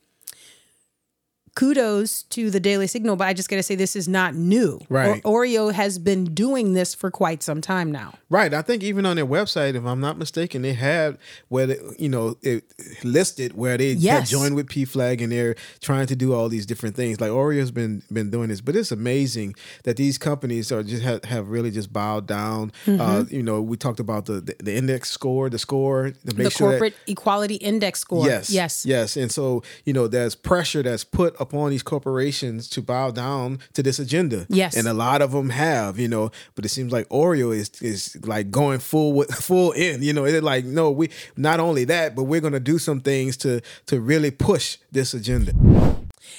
kudos 1.56 2.22
to 2.24 2.50
the 2.50 2.60
Daily 2.60 2.86
Signal, 2.86 3.16
but 3.16 3.26
I 3.26 3.32
just 3.32 3.48
got 3.48 3.56
to 3.56 3.62
say 3.62 3.74
this 3.74 3.96
is 3.96 4.06
not 4.06 4.34
new. 4.36 4.78
Right. 4.88 5.20
Or- 5.24 5.44
Oreo 5.44 5.72
has 5.72 5.98
been 5.98 6.26
doing 6.34 6.74
this 6.74 6.94
for 6.94 7.10
quite 7.10 7.42
some 7.42 7.60
time 7.60 7.90
now. 7.90 8.14
Right. 8.28 8.52
I 8.54 8.62
think 8.62 8.82
even 8.84 9.04
on 9.06 9.16
their 9.16 9.26
website, 9.26 9.74
if 9.74 9.84
I'm 9.84 10.00
not 10.00 10.18
mistaken, 10.18 10.62
they 10.62 10.74
had 10.74 11.18
where 11.48 11.66
they, 11.66 11.78
you 11.98 12.08
know 12.08 12.36
it 12.42 12.64
listed 13.02 13.56
where 13.56 13.76
they 13.78 13.92
Yes. 13.92 14.30
joined 14.30 14.54
with 14.54 14.68
PFLAG 14.68 15.22
and 15.22 15.32
they're 15.32 15.56
trying 15.80 16.06
to 16.08 16.14
do 16.16 16.34
all 16.34 16.48
these 16.48 16.66
different 16.66 16.94
things. 16.94 17.20
Like 17.20 17.30
Oreo's 17.30 17.70
been 17.70 18.02
been 18.12 18.30
doing 18.30 18.48
this, 18.50 18.60
but 18.60 18.76
it's 18.76 18.92
amazing 18.92 19.54
that 19.84 19.96
these 19.96 20.18
companies 20.18 20.70
are 20.70 20.82
just 20.82 21.02
have, 21.02 21.24
have 21.24 21.48
really 21.48 21.70
just 21.70 21.92
bowed 21.92 22.26
down. 22.26 22.70
Mm-hmm. 22.84 23.00
Uh, 23.00 23.24
you 23.30 23.42
know, 23.42 23.62
we 23.62 23.76
talked 23.78 23.98
about 24.00 24.26
the, 24.26 24.40
the 24.42 24.56
the 24.62 24.74
index 24.76 25.10
score, 25.10 25.48
the 25.48 25.58
score, 25.58 26.12
the 26.24 26.50
sure 26.50 26.70
that- 26.72 26.78
Corporate 26.78 26.94
Equality 27.06 27.54
Index 27.56 28.00
score. 28.00 28.26
Yes. 28.26 28.50
Yes. 28.50 28.84
Yes. 28.84 29.16
And 29.16 29.32
so, 29.32 29.62
you 29.86 29.92
know, 29.94 30.06
there's 30.06 30.34
pressure 30.34 30.82
that's 30.82 31.04
put 31.04 31.34
upon 31.46 31.70
these 31.70 31.82
corporations 31.82 32.68
to 32.70 32.82
bow 32.82 33.10
down 33.10 33.58
to 33.74 33.82
this 33.82 33.98
agenda. 33.98 34.46
Yes. 34.48 34.76
And 34.76 34.86
a 34.88 34.94
lot 34.94 35.22
of 35.22 35.32
them 35.32 35.50
have, 35.50 35.98
you 35.98 36.08
know, 36.08 36.30
but 36.54 36.64
it 36.64 36.68
seems 36.68 36.92
like 36.92 37.08
Oreo 37.08 37.54
is 37.54 37.70
is 37.80 38.16
like 38.26 38.50
going 38.50 38.78
full 38.78 39.12
with 39.12 39.32
full 39.34 39.72
in, 39.72 40.02
you 40.02 40.12
know, 40.12 40.24
it's 40.24 40.42
like, 40.42 40.64
no, 40.64 40.90
we 40.90 41.10
not 41.36 41.60
only 41.60 41.84
that, 41.84 42.14
but 42.14 42.24
we're 42.24 42.40
gonna 42.40 42.60
do 42.60 42.78
some 42.78 43.00
things 43.00 43.36
to 43.38 43.60
to 43.86 44.00
really 44.00 44.30
push 44.30 44.78
this 44.92 45.14
agenda. 45.14 45.52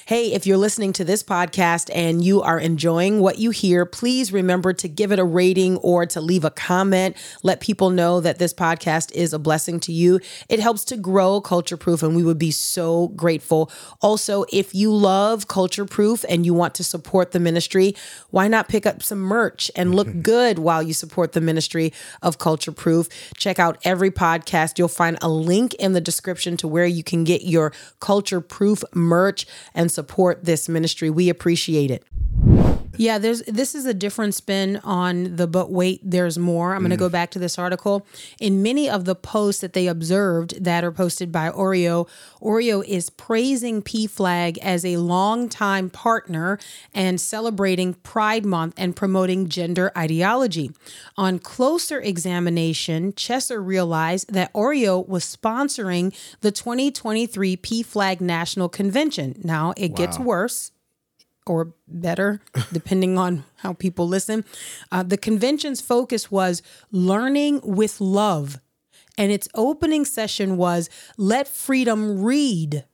Hey, 0.06 0.32
if 0.34 0.46
you're 0.46 0.58
listening 0.58 0.94
to 0.94 1.03
this 1.03 1.22
podcast 1.22 1.89
and 1.94 2.24
you 2.24 2.41
are 2.41 2.60
enjoying 2.60 3.20
what 3.20 3.39
you 3.39 3.51
hear, 3.51 3.86
please 3.86 4.32
remember 4.32 4.72
to 4.74 4.88
give 4.88 5.12
it 5.12 5.20
a 5.20 5.24
rating 5.25 5.77
or 5.77 6.06
to 6.06 6.22
leave 6.22 6.46
a 6.46 6.50
comment. 6.50 7.17
Let 7.44 7.60
people 7.60 7.89
know 7.89 8.22
that 8.22 8.39
this 8.39 8.53
podcast 8.53 9.12
is 9.12 9.34
a 9.34 9.39
blessing 9.39 9.79
to 9.82 9.91
you. 9.91 10.20
It 10.48 10.60
helps 10.60 10.86
to 10.86 10.98
grow 10.98 11.41
Culture 11.41 11.75
Proof, 11.75 12.03
and 12.03 12.15
we 12.15 12.24
would 12.24 12.38
be 12.38 12.51
so 12.51 13.10
grateful. 13.10 13.72
Also, 14.01 14.46
if 14.51 14.74
you 14.74 14.94
love 14.94 15.48
Culture 15.48 15.86
Proof 15.86 16.24
and 16.29 16.46
you 16.46 16.53
want 16.53 16.74
to 16.75 16.84
support 16.84 17.32
the 17.32 17.39
ministry, 17.39 17.96
why 18.29 18.48
not 18.48 18.70
pick 18.70 18.86
up 18.86 19.03
some 19.03 19.20
merch 19.20 19.70
and 19.75 19.94
look 19.94 20.08
good 20.22 20.60
while 20.60 20.82
you 20.82 20.94
support 20.94 21.34
the 21.34 21.41
ministry 21.41 21.91
of 22.22 22.38
Culture 22.38 22.72
Proof? 22.72 23.10
Check 23.36 23.60
out 23.60 23.77
every 23.84 24.12
podcast. 24.12 24.77
You'll 24.77 24.88
find 24.88 25.17
a 25.22 25.29
link 25.29 25.74
in 25.75 25.94
the 25.94 26.01
description 26.01 26.58
to 26.58 26.67
where 26.67 26.86
you 26.86 27.03
can 27.03 27.24
get 27.24 27.44
your 27.44 27.74
Culture 28.00 28.41
Proof 28.41 28.84
merch 28.94 29.46
and 29.77 29.91
support 29.91 30.43
this 30.43 30.67
ministry. 30.67 31.10
We 31.10 31.29
appreciate 31.29 31.91
it. 31.91 32.03
Yeah, 32.98 33.20
there's 33.20 33.42
this 33.44 33.75
is 33.75 33.86
a 33.86 33.94
different 33.94 34.34
spin 34.34 34.77
on 34.84 35.36
the 35.36 35.48
but 35.48 35.72
wait, 35.72 36.01
there's 36.04 36.38
more. 36.38 36.74
I'm 36.74 36.80
going 36.80 36.89
to 36.89 36.96
mm. 36.96 37.00
go 37.00 37.10
back 37.10 37.32
to 37.32 37.39
this 37.39 37.58
article. 37.58 38.06
In 38.39 38.62
many 38.63 38.89
of 38.89 39.06
the 39.06 39.16
posts 39.16 39.62
that 39.62 39.74
they 39.74 39.88
observed 39.88 40.63
that 40.63 40.84
are 40.84 40.92
posted 40.92 41.32
by 41.32 41.50
Oreo, 41.50 42.08
Oreo 42.42 42.84
is 42.86 43.10
praising 43.10 43.82
PFLAG 43.82 44.58
as 44.60 44.84
a 44.84 44.98
longtime 44.98 45.89
partner 45.89 46.60
and 46.94 47.22
celebrating 47.22 47.94
Pride 47.94 48.46
Month 48.46 48.74
and 48.77 48.96
promoting 48.96 49.48
gender 49.48 49.92
ideology. 49.98 50.72
On 51.18 51.39
closer 51.39 52.00
examination, 52.01 53.13
Chesser 53.13 53.63
realized 53.66 54.34
that 54.34 54.51
Oreo 54.54 55.08
was 55.08 55.24
sponsoring 55.24 56.16
the 56.42 56.51
2023 56.51 57.58
PFLAG 57.58 58.22
National 58.22 58.70
Convention. 58.70 59.36
Now, 59.44 59.74
it 59.77 59.96
gets 59.96 60.18
worse 60.18 60.72
or 61.50 61.74
better, 61.88 62.42
depending 62.74 63.18
on 63.18 63.44
how 63.58 63.74
people 63.74 64.08
listen. 64.08 64.46
Uh, 64.92 65.04
the 65.04 65.18
convention's 65.18 65.82
focus 65.82 66.32
was 66.32 66.62
learning 66.92 67.62
with 67.63 68.00
love. 68.01 68.60
And 69.18 69.32
its 69.32 69.48
opening 69.56 70.06
session 70.06 70.58
was 70.58 70.89
let 71.18 71.48
freedom 71.48 72.22
read. 72.22 72.86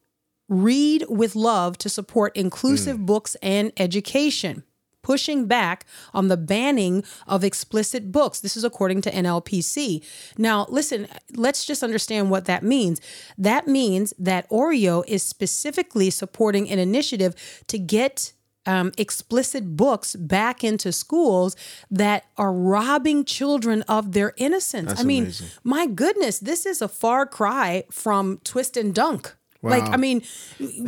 Read 0.48 1.06
with 1.10 1.36
love 1.36 1.78
to 1.80 1.90
support 1.90 2.36
inclusive 2.36 3.06
books 3.06 3.36
and 3.42 3.72
education. 3.78 4.64
Pushing 5.02 5.48
back 5.48 5.86
on 6.14 6.30
the 6.30 6.38
banning 6.38 7.04
of 7.28 7.44
explicit 7.44 8.10
books. 8.10 8.40
This 8.40 8.56
is 8.56 8.64
according 8.64 9.02
to 9.02 9.12
NLPC. 9.12 10.02
Now, 10.38 10.66
listen, 10.70 11.08
let's 11.36 11.66
just 11.66 11.84
understand 11.84 12.30
what 12.30 12.46
that 12.46 12.64
means. 12.64 13.02
That 13.38 13.68
means 13.68 14.14
that 14.18 14.50
Oreo 14.50 15.04
is 15.06 15.22
specifically 15.22 16.10
supporting 16.10 16.70
an 16.70 16.80
initiative 16.80 17.36
to 17.68 17.78
get 17.78 18.32
um, 18.66 18.92
explicit 18.98 19.76
books 19.76 20.16
back 20.16 20.64
into 20.64 20.92
schools 20.92 21.56
that 21.92 22.26
are 22.38 22.54
robbing 22.54 23.26
children 23.26 23.82
of 23.84 24.14
their 24.14 24.34
innocence. 24.38 25.00
I 25.00 25.04
mean, 25.04 25.24
amazing. 25.24 25.48
my 25.64 25.88
goodness, 25.88 26.40
this 26.40 26.66
is 26.66 26.82
a 26.82 26.88
far 26.88 27.26
cry 27.26 27.84
from 27.92 28.40
twist 28.44 28.78
and 28.78 28.94
dunk. 28.94 29.36
Like, 29.64 29.84
I 29.84 29.96
mean, 29.98 30.22
you, 30.60 30.86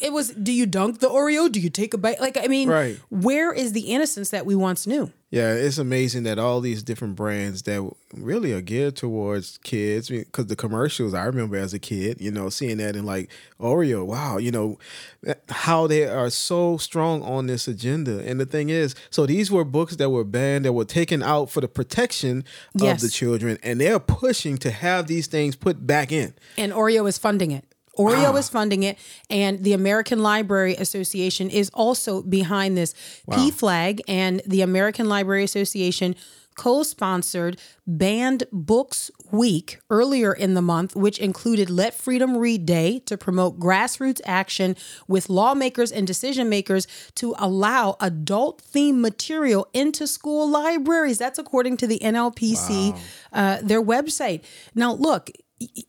it 0.00 0.12
was, 0.12 0.30
do 0.30 0.52
you 0.52 0.66
dunk 0.66 0.98
the 0.98 1.08
Oreo? 1.08 1.50
Do 1.50 1.60
you 1.60 1.70
take 1.70 1.94
a 1.94 1.98
bite? 1.98 2.20
Like, 2.20 2.36
I 2.36 2.48
mean, 2.48 2.68
Right. 2.68 2.98
where 3.08 3.52
is 3.52 3.72
the 3.72 3.82
innocence 3.92 4.30
that 4.30 4.44
we 4.44 4.54
once 4.56 4.86
knew? 4.86 5.12
Yeah, 5.30 5.52
it's 5.54 5.78
amazing 5.78 6.22
that 6.22 6.38
all 6.38 6.60
these 6.60 6.82
different 6.84 7.16
brands 7.16 7.62
that 7.62 7.88
really 8.14 8.52
are 8.52 8.60
geared 8.60 8.94
towards 8.96 9.58
kids. 9.58 10.08
Because 10.08 10.46
the 10.46 10.54
commercials, 10.56 11.14
I 11.14 11.24
remember 11.24 11.56
as 11.56 11.74
a 11.74 11.78
kid, 11.80 12.20
you 12.20 12.30
know, 12.30 12.48
seeing 12.48 12.76
that 12.78 12.94
and 12.96 13.04
like 13.06 13.28
Oreo, 13.60 14.04
wow, 14.06 14.38
you 14.38 14.50
know, 14.52 14.78
eh, 15.26 15.34
how 15.48 15.86
they 15.88 16.04
are 16.06 16.30
so 16.30 16.76
strong 16.78 17.22
on 17.22 17.46
this 17.48 17.66
agenda. 17.68 18.20
And 18.24 18.38
the 18.40 18.46
thing 18.46 18.70
is, 18.70 18.94
so 19.10 19.26
these 19.26 19.50
were 19.50 19.64
books 19.64 19.96
that 19.96 20.10
were 20.10 20.24
banned, 20.24 20.64
that 20.64 20.72
were 20.72 20.84
taken 20.84 21.22
out 21.22 21.50
for 21.50 21.60
the 21.60 21.68
protection 21.68 22.44
Yes. 22.74 23.02
of 23.02 23.08
the 23.08 23.12
children, 23.12 23.58
and 23.64 23.80
they're 23.80 23.98
pushing 24.00 24.58
to 24.58 24.70
have 24.70 25.06
these 25.08 25.26
things 25.26 25.56
put 25.56 25.86
back 25.86 26.12
in. 26.12 26.34
and 26.56 26.72
Oreo 26.72 27.08
is 27.08 27.18
funding 27.18 27.50
it. 27.50 27.64
Oreo 27.98 28.38
is 28.38 28.48
funding 28.48 28.82
it, 28.82 28.98
and 29.30 29.62
the 29.62 29.72
American 29.72 30.22
Library 30.22 30.74
Association 30.76 31.50
is 31.50 31.70
also 31.74 32.22
behind 32.22 32.76
this. 32.76 32.94
PFLAG 33.30 34.00
and 34.06 34.42
the 34.46 34.62
American 34.62 35.08
Library 35.08 35.44
Association 35.44 36.14
co 36.56 36.82
sponsored 36.82 37.60
Banned 37.86 38.44
Books 38.50 39.10
Week 39.30 39.78
earlier 39.90 40.32
in 40.32 40.54
the 40.54 40.62
month, 40.62 40.96
which 40.96 41.18
included 41.18 41.70
Let 41.70 41.94
Freedom 41.94 42.36
Read 42.36 42.66
Day 42.66 43.00
to 43.00 43.16
promote 43.16 43.60
grassroots 43.60 44.20
action 44.24 44.76
with 45.06 45.28
lawmakers 45.28 45.92
and 45.92 46.06
decision 46.06 46.48
makers 46.48 46.86
to 47.16 47.34
allow 47.38 47.96
adult 48.00 48.62
themed 48.62 49.00
material 49.00 49.68
into 49.72 50.06
school 50.06 50.48
libraries. 50.48 51.18
That's 51.18 51.38
according 51.38 51.76
to 51.78 51.86
the 51.86 51.98
NLPC, 52.00 52.98
uh, 53.32 53.58
their 53.62 53.82
website. 53.82 54.42
Now, 54.74 54.94
look, 54.94 55.30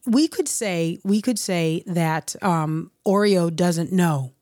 we 0.06 0.28
could 0.28 0.48
say 0.48 1.00
we 1.04 1.22
could 1.22 1.40
say 1.40 1.84
that 1.88 2.36
um, 2.42 2.92
Oreo 3.06 3.54
doesn't 3.54 3.92
know. 3.92 4.34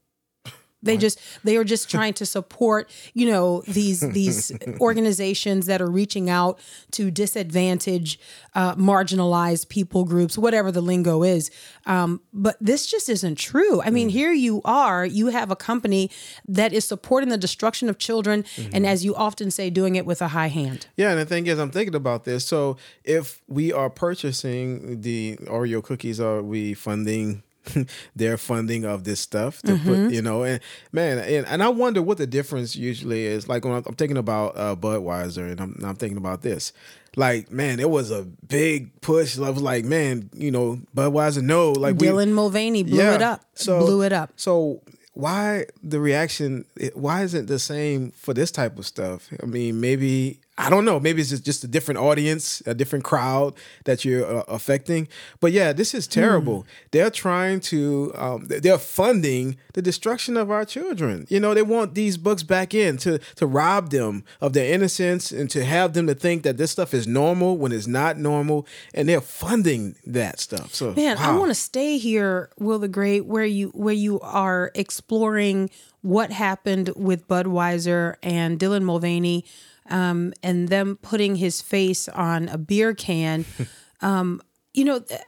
They 0.86 0.98
just 0.98 1.20
they 1.44 1.58
are 1.58 1.64
just 1.64 1.90
trying 1.90 2.14
to 2.16 2.26
support 2.26 2.90
you 3.14 3.30
know 3.30 3.62
these 3.68 4.00
these 4.20 4.52
organizations 4.80 5.66
that 5.66 5.82
are 5.82 5.90
reaching 5.90 6.30
out 6.30 6.60
to 6.92 7.12
disadvantaged, 7.12 8.20
uh, 8.54 8.76
marginalized 8.76 9.70
people 9.70 10.06
groups, 10.06 10.38
whatever 10.38 10.72
the 10.72 10.82
lingo 10.82 11.24
is. 11.24 11.52
Um, 11.86 12.22
but 12.34 12.58
this 12.60 12.86
just 12.86 13.10
isn't 13.10 13.36
true. 13.36 13.82
I 13.82 13.90
mean, 13.90 14.10
here 14.10 14.32
you 14.32 14.62
are, 14.66 15.06
you 15.06 15.28
have 15.28 15.52
a 15.52 15.56
company 15.56 16.10
that 16.48 16.74
is 16.74 16.86
supporting 16.86 17.30
the 17.30 17.38
destruction 17.38 17.90
of 17.90 17.98
children, 17.98 18.46
and 18.74 18.86
as 18.86 19.04
you 19.04 19.16
often 19.16 19.52
say, 19.52 19.70
doing 19.70 19.96
it 19.96 20.06
with 20.06 20.22
a 20.22 20.30
high 20.30 20.48
hand. 20.48 20.88
Yeah, 20.96 21.12
and 21.12 21.20
the 21.20 21.26
thing 21.26 21.48
is, 21.48 21.60
I'm 21.60 21.72
thinking 21.72 21.96
about 21.96 22.24
this. 22.24 22.46
So, 22.46 22.78
if 23.04 23.42
we 23.48 23.74
are 23.74 23.90
purchasing 23.90 25.02
the 25.02 25.38
Oreo 25.44 25.84
cookies, 25.84 26.20
are 26.20 26.42
we 26.42 26.74
funding 26.74 27.44
their 28.16 28.38
funding 28.38 28.86
of 28.86 29.04
this 29.04 29.20
stuff 29.20 29.62
to 29.64 29.78
put, 29.78 30.12
you 30.12 30.22
know, 30.22 30.44
and 30.44 30.60
man, 30.92 31.20
and, 31.20 31.46
and 31.46 31.64
I 31.64 31.70
wonder 31.70 32.02
what 32.02 32.18
the 32.18 32.28
difference 32.28 32.76
usually 32.76 33.26
is. 33.26 33.48
Like 33.48 33.66
when 33.66 33.74
I'm, 33.74 33.84
I'm 33.86 33.96
thinking 33.96 34.18
about 34.18 34.58
uh, 34.58 34.76
Budweiser, 34.76 35.52
and 35.52 35.60
I'm, 35.60 35.80
I'm 35.84 35.96
thinking 35.96 36.18
about 36.18 36.42
this. 36.42 36.74
Like, 37.18 37.50
man, 37.50 37.80
it 37.80 37.90
was 37.90 38.12
a 38.12 38.24
big 38.24 39.00
push. 39.02 39.38
I 39.40 39.50
was 39.50 39.62
like, 39.62 39.86
man, 39.86 40.30
you 40.34 40.52
know, 40.52 40.80
Budweiser, 40.96 41.42
no, 41.42 41.72
like 41.72 41.98
we, 41.98 42.08
Dylan 42.08 42.34
Mulvaney 42.34 42.84
blew 42.84 43.00
it 43.00 43.22
up. 43.22 43.46
so 43.54 43.80
blew 43.80 44.02
it 44.02 44.12
up. 44.12 44.34
so 44.36 44.82
why 45.14 45.66
the 45.82 46.00
reaction? 46.00 46.66
Why 46.94 47.24
isn't 47.24 47.46
it 47.46 47.48
the 47.48 47.60
same 47.60 48.12
for 48.12 48.34
this 48.34 48.52
type 48.52 48.78
of 48.78 48.86
stuff? 48.86 49.30
I 49.42 49.46
mean, 49.46 49.80
maybe 49.80 50.42
I 50.58 50.70
don't 50.70 50.86
know. 50.86 51.02
Maybe 51.02 51.22
it's 51.22 51.32
just, 51.32 51.44
just 51.44 51.64
a 51.66 51.68
different 51.68 52.00
audience, 52.00 52.64
a 52.66 52.74
different 52.74 53.04
crowd 53.04 53.56
that 53.84 54.06
you're 54.06 54.26
uh, 54.26 54.44
affecting. 54.48 55.10
But 55.42 55.52
yeah, 55.52 55.74
this 55.74 55.94
is 55.94 56.08
terrible. 56.08 56.62
Hmm. 56.62 56.68
They're 56.92 57.10
trying 57.10 57.60
to. 57.62 58.14
Um, 58.16 58.48
they're 58.48 58.78
funding 58.78 59.58
the 59.74 59.82
destruction 59.82 60.38
of 60.38 60.50
our 60.50 60.64
children. 60.64 61.28
You 61.30 61.42
know, 61.42 61.54
they 61.54 61.62
want 61.62 61.94
these 61.94 62.18
books 62.18 62.44
back 62.44 62.74
in 62.74 62.98
to 62.98 63.20
to 63.36 63.46
rob 63.46 63.90
them 63.90 64.24
of 64.40 64.54
their 64.54 64.74
innocence 64.74 65.32
and 65.32 65.50
to 65.50 65.66
have 65.66 65.94
them 65.94 66.08
to 66.08 66.16
think 66.16 66.44
that 66.44 66.56
this 66.56 66.72
stuff 66.72 66.94
is 66.94 67.06
normal 67.06 67.58
when 67.58 67.74
it's 67.74 67.88
not 67.88 68.18
normal, 68.18 68.66
and 68.94 69.10
they're 69.10 69.22
funding 69.22 69.96
that 70.06 70.40
stuff. 70.40 70.74
So 70.74 70.94
Man, 70.94 71.18
I 71.18 71.36
want 71.38 71.50
to 71.50 71.56
stay 71.56 71.98
here, 71.98 72.50
Will 72.58 72.80
the 72.80 72.88
Great, 72.88 73.26
where 73.26 73.46
you 73.46 73.70
where 73.70 73.94
you 73.94 74.22
are 74.22 74.72
exploring 74.74 75.70
what 76.02 76.32
happened 76.32 76.92
with 76.96 77.28
Budweiser 77.28 78.16
and 78.22 78.60
Dylan 78.60 78.84
Mulvaney, 78.84 79.44
um, 79.90 80.34
and 80.42 80.70
them 80.70 80.98
putting 81.02 81.36
his 81.36 81.62
face 81.62 82.08
on 82.10 82.50
a 82.50 82.58
beer 82.58 82.94
can. 82.94 83.46
um, 84.02 84.42
you 84.74 84.84
know, 84.84 85.00
th- 85.00 85.22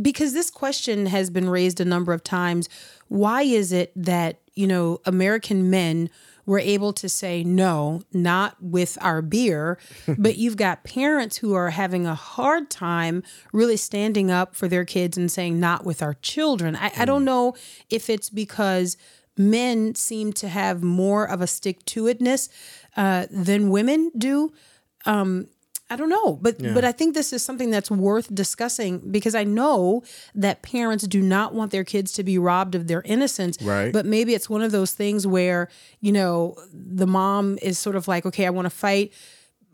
because 0.00 0.34
this 0.34 0.50
question 0.50 1.06
has 1.06 1.30
been 1.30 1.48
raised 1.48 1.80
a 1.80 1.84
number 1.84 2.12
of 2.12 2.22
times. 2.22 2.68
Why 3.08 3.42
is 3.42 3.72
it 3.72 3.92
that 3.96 4.40
you 4.54 4.66
know 4.66 5.00
American 5.04 5.70
men 5.70 6.10
were 6.46 6.60
able 6.60 6.92
to 6.92 7.08
say 7.08 7.42
no, 7.42 8.00
not 8.12 8.56
with 8.62 8.96
our 9.00 9.20
beer, 9.20 9.78
but 10.18 10.36
you've 10.36 10.56
got 10.56 10.84
parents 10.84 11.38
who 11.38 11.54
are 11.54 11.70
having 11.70 12.06
a 12.06 12.14
hard 12.14 12.70
time 12.70 13.22
really 13.52 13.76
standing 13.76 14.30
up 14.30 14.54
for 14.54 14.68
their 14.68 14.84
kids 14.84 15.18
and 15.18 15.30
saying 15.30 15.58
not 15.58 15.84
with 15.84 16.02
our 16.02 16.14
children. 16.14 16.76
I, 16.76 16.92
I 16.96 17.04
don't 17.04 17.24
know 17.24 17.54
if 17.90 18.08
it's 18.08 18.30
because 18.30 18.96
men 19.36 19.94
seem 19.94 20.32
to 20.34 20.48
have 20.48 20.82
more 20.82 21.28
of 21.28 21.40
a 21.40 21.46
stick 21.46 21.84
to 21.86 22.04
itness 22.04 22.48
uh, 22.96 23.26
than 23.30 23.70
women 23.70 24.10
do. 24.16 24.52
I 25.88 25.94
don't 25.94 26.08
know, 26.08 26.32
but 26.42 26.60
but 26.74 26.84
I 26.84 26.90
think 26.90 27.14
this 27.14 27.32
is 27.32 27.44
something 27.44 27.70
that's 27.70 27.92
worth 27.92 28.34
discussing 28.34 28.98
because 29.12 29.36
I 29.36 29.44
know 29.44 30.02
that 30.34 30.62
parents 30.62 31.06
do 31.06 31.22
not 31.22 31.54
want 31.54 31.70
their 31.70 31.84
kids 31.84 32.10
to 32.14 32.24
be 32.24 32.38
robbed 32.38 32.74
of 32.74 32.88
their 32.88 33.02
innocence. 33.02 33.62
Right. 33.62 33.92
But 33.92 34.04
maybe 34.04 34.34
it's 34.34 34.50
one 34.50 34.62
of 34.62 34.72
those 34.72 34.92
things 34.92 35.28
where 35.28 35.68
you 36.00 36.10
know 36.10 36.56
the 36.72 37.06
mom 37.06 37.56
is 37.62 37.78
sort 37.78 37.94
of 37.94 38.08
like, 38.08 38.26
okay, 38.26 38.46
I 38.46 38.50
want 38.50 38.66
to 38.66 38.70
fight, 38.70 39.12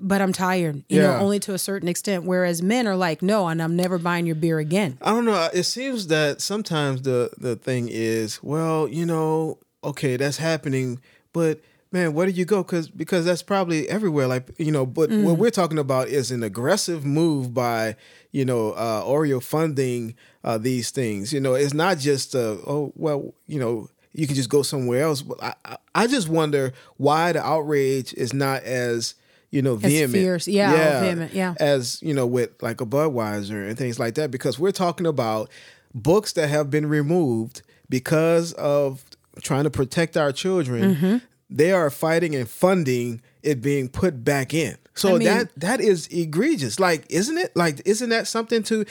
but 0.02 0.21
I'm 0.21 0.32
tired. 0.32 0.82
You 0.88 1.00
know, 1.00 1.16
only 1.18 1.38
to 1.40 1.54
a 1.54 1.59
certain 1.59 1.88
extent. 1.88 2.25
Whereas 2.25 2.62
men 2.62 2.87
are 2.87 2.97
like, 2.97 3.23
no, 3.23 3.49
and 3.49 3.62
I'm 3.62 3.76
never 3.76 3.99
buying 3.99 4.26
your 4.26 4.35
beer 4.35 4.59
again. 4.59 4.99
I 5.00 5.11
don't 5.11 5.25
know. 5.25 5.49
It 5.52 5.64
seems 5.64 6.09
that 6.09 6.40
sometimes 6.40 7.02
the 7.02 7.30
the 7.38 7.56
thing 7.56 7.88
is, 7.90 8.42
well, 8.42 8.88
you 8.88 9.06
know, 9.06 9.59
okay, 9.85 10.16
that's 10.16 10.37
happening, 10.38 11.00
but 11.32 11.61
man, 11.92 12.14
where 12.14 12.26
do 12.26 12.32
you 12.32 12.44
go? 12.44 12.62
Because 12.62 12.88
because 12.88 13.25
that's 13.25 13.42
probably 13.42 13.88
everywhere. 13.88 14.26
Like 14.26 14.50
you 14.59 14.73
know, 14.73 14.87
but 14.87 15.11
what 15.11 15.38
we're 15.38 15.50
talking 15.50 15.78
about 15.78 16.09
is 16.09 16.30
an 16.30 16.42
aggressive 16.42 17.04
move 17.04 17.54
by 17.54 17.97
you 18.32 18.44
know 18.44 18.73
uh, 18.73 19.02
Oreo 19.04 19.42
funding 19.42 20.14
uh, 20.42 20.59
these 20.59 20.90
things. 20.90 21.32
You 21.32 21.40
know, 21.40 21.54
it's 21.54 21.75
not 21.75 21.99
just 21.99 22.35
uh, 22.35 22.56
oh 22.66 22.92
well, 22.97 23.35
you 23.47 23.61
know. 23.61 23.88
You 24.14 24.26
can 24.26 24.37
just 24.37 24.50
go 24.50 24.62
somewhere 24.62 25.04
else. 25.04 25.23
But 25.23 25.42
I, 25.42 25.76
I 25.94 26.06
just 26.06 26.28
wonder 26.28 26.75
why 26.99 27.32
the 27.32 27.42
outrage 27.42 28.12
is 28.12 28.35
not 28.35 28.62
as 28.62 29.14
you 29.52 29.62
know 29.62 29.76
vehement, 29.76 30.12
fierce. 30.12 30.49
Yeah, 30.49 31.00
vehement, 31.00 31.32
yeah. 31.32 31.54
as 31.61 32.02
you 32.02 32.12
know 32.14 32.26
with 32.26 32.61
like 32.61 32.80
a 32.80 32.87
Budweiser 32.87 33.68
and 33.68 33.78
things 33.78 34.00
like 34.00 34.14
that 34.14 34.32
because 34.32 34.59
we're 34.59 34.73
talking 34.73 35.06
about 35.06 35.50
books 35.94 36.32
that 36.32 36.49
have 36.49 36.71
been 36.71 36.87
removed 36.87 37.62
because 37.88 38.54
of 38.54 39.04
trying 39.42 39.64
to 39.64 39.71
protect 39.71 40.16
our 40.16 40.32
children. 40.32 40.94
Mm-hmm. 40.94 41.16
They 41.50 41.71
are 41.71 41.90
fighting 41.90 42.35
and 42.35 42.49
funding 42.49 43.21
it 43.42 43.61
being 43.61 43.90
put 43.90 44.25
back 44.25 44.54
in. 44.54 44.78
So 44.94 45.16
I 45.16 45.18
mean- 45.18 45.28
that 45.28 45.49
that 45.56 45.80
is 45.80 46.06
egregious. 46.09 46.80
Like, 46.80 47.04
isn't 47.11 47.37
it? 47.37 47.54
Like, 47.54 47.82
isn't 47.85 48.09
that 48.09 48.26
something 48.26 48.62
to? 48.64 48.85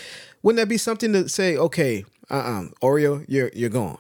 Wouldn't 0.44 0.58
that 0.58 0.70
be 0.70 0.77
something 0.77 1.12
to 1.13 1.27
say? 1.27 1.58
Okay, 1.58 2.06
uh, 2.30 2.34
uh 2.34 2.63
Oreo, 2.82 3.25
you're 3.27 3.50
you're 3.53 3.70
gone. 3.70 3.98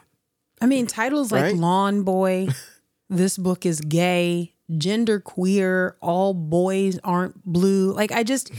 I 0.61 0.67
mean, 0.67 0.85
titles 0.85 1.31
like 1.31 1.55
Lawn 1.55 2.03
Boy, 2.03 2.49
This 3.09 3.35
Book 3.35 3.65
is 3.65 3.81
Gay, 3.81 4.53
Gender 4.77 5.19
Queer, 5.19 5.95
All 6.01 6.33
Boys 6.33 6.99
Aren't 7.03 7.43
Blue. 7.45 7.93
Like, 7.93 8.11
I 8.11 8.23
just, 8.23 8.51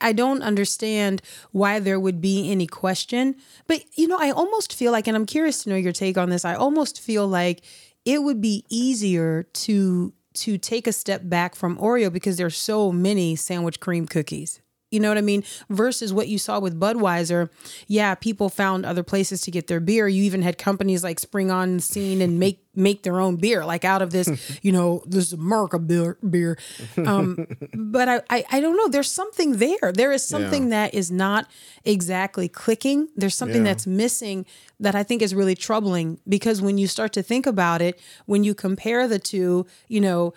I- 0.00 0.12
don't 0.12 0.42
understand 0.42 1.22
why 1.52 1.78
there 1.80 1.98
would 1.98 2.20
be 2.20 2.50
any 2.50 2.66
question. 2.66 3.36
But, 3.66 3.84
you 3.96 4.08
know, 4.08 4.18
I 4.20 4.30
almost 4.30 4.74
feel 4.74 4.92
like, 4.92 5.06
and 5.06 5.16
I'm 5.16 5.26
curious 5.26 5.62
to 5.64 5.70
know 5.70 5.76
your 5.76 5.92
take 5.92 6.18
on 6.18 6.30
this, 6.30 6.44
I 6.44 6.54
almost 6.54 7.00
feel 7.00 7.26
like 7.26 7.62
it 8.04 8.22
would 8.22 8.40
be 8.40 8.64
easier 8.68 9.44
to 9.44 10.12
to 10.32 10.56
take 10.56 10.86
a 10.86 10.92
step 10.92 11.22
back 11.24 11.56
from 11.56 11.76
Oreo 11.78 12.10
because 12.10 12.36
there's 12.36 12.56
so 12.56 12.92
many 12.92 13.34
sandwich 13.34 13.80
cream 13.80 14.06
cookies. 14.06 14.60
You 14.90 14.98
know 15.00 15.08
what 15.08 15.18
I 15.18 15.22
mean? 15.22 15.44
Versus 15.68 16.12
what 16.12 16.26
you 16.28 16.36
saw 16.38 16.58
with 16.58 16.78
Budweiser. 16.78 17.48
Yeah, 17.86 18.14
people 18.16 18.48
found 18.48 18.84
other 18.84 19.02
places 19.04 19.40
to 19.42 19.50
get 19.50 19.68
their 19.68 19.78
beer. 19.80 20.08
You 20.08 20.24
even 20.24 20.42
had 20.42 20.58
companies 20.58 21.04
like 21.04 21.20
spring 21.20 21.50
on 21.50 21.76
the 21.76 21.82
scene 21.82 22.20
and 22.20 22.38
make 22.40 22.64
make 22.74 23.02
their 23.02 23.20
own 23.20 23.34
beer, 23.36 23.64
like 23.64 23.84
out 23.84 24.00
of 24.00 24.10
this, 24.10 24.58
you 24.62 24.70
know, 24.72 25.02
this 25.06 25.32
America 25.32 25.78
beer. 25.78 26.16
beer. 26.28 26.56
Um, 27.04 27.46
but 27.74 28.08
I, 28.08 28.20
I, 28.30 28.44
I 28.52 28.60
don't 28.60 28.76
know. 28.76 28.88
There's 28.88 29.10
something 29.10 29.56
there. 29.56 29.92
There 29.92 30.12
is 30.12 30.24
something 30.26 30.68
that 30.70 30.94
is 30.94 31.10
not 31.10 31.48
exactly 31.84 32.48
clicking. 32.48 33.08
There's 33.16 33.34
something 33.34 33.64
Yeah. 33.64 33.72
that's 33.72 33.86
missing 33.86 34.46
that 34.78 34.94
I 34.94 35.02
think 35.02 35.20
is 35.20 35.34
really 35.34 35.54
troubling 35.56 36.20
because 36.28 36.62
when 36.62 36.78
you 36.78 36.86
start 36.86 37.12
to 37.14 37.22
think 37.22 37.44
about 37.46 37.82
it, 37.82 38.00
when 38.26 38.44
you 38.44 38.54
compare 38.54 39.06
the 39.08 39.18
two, 39.18 39.66
you 39.88 40.00
know, 40.00 40.32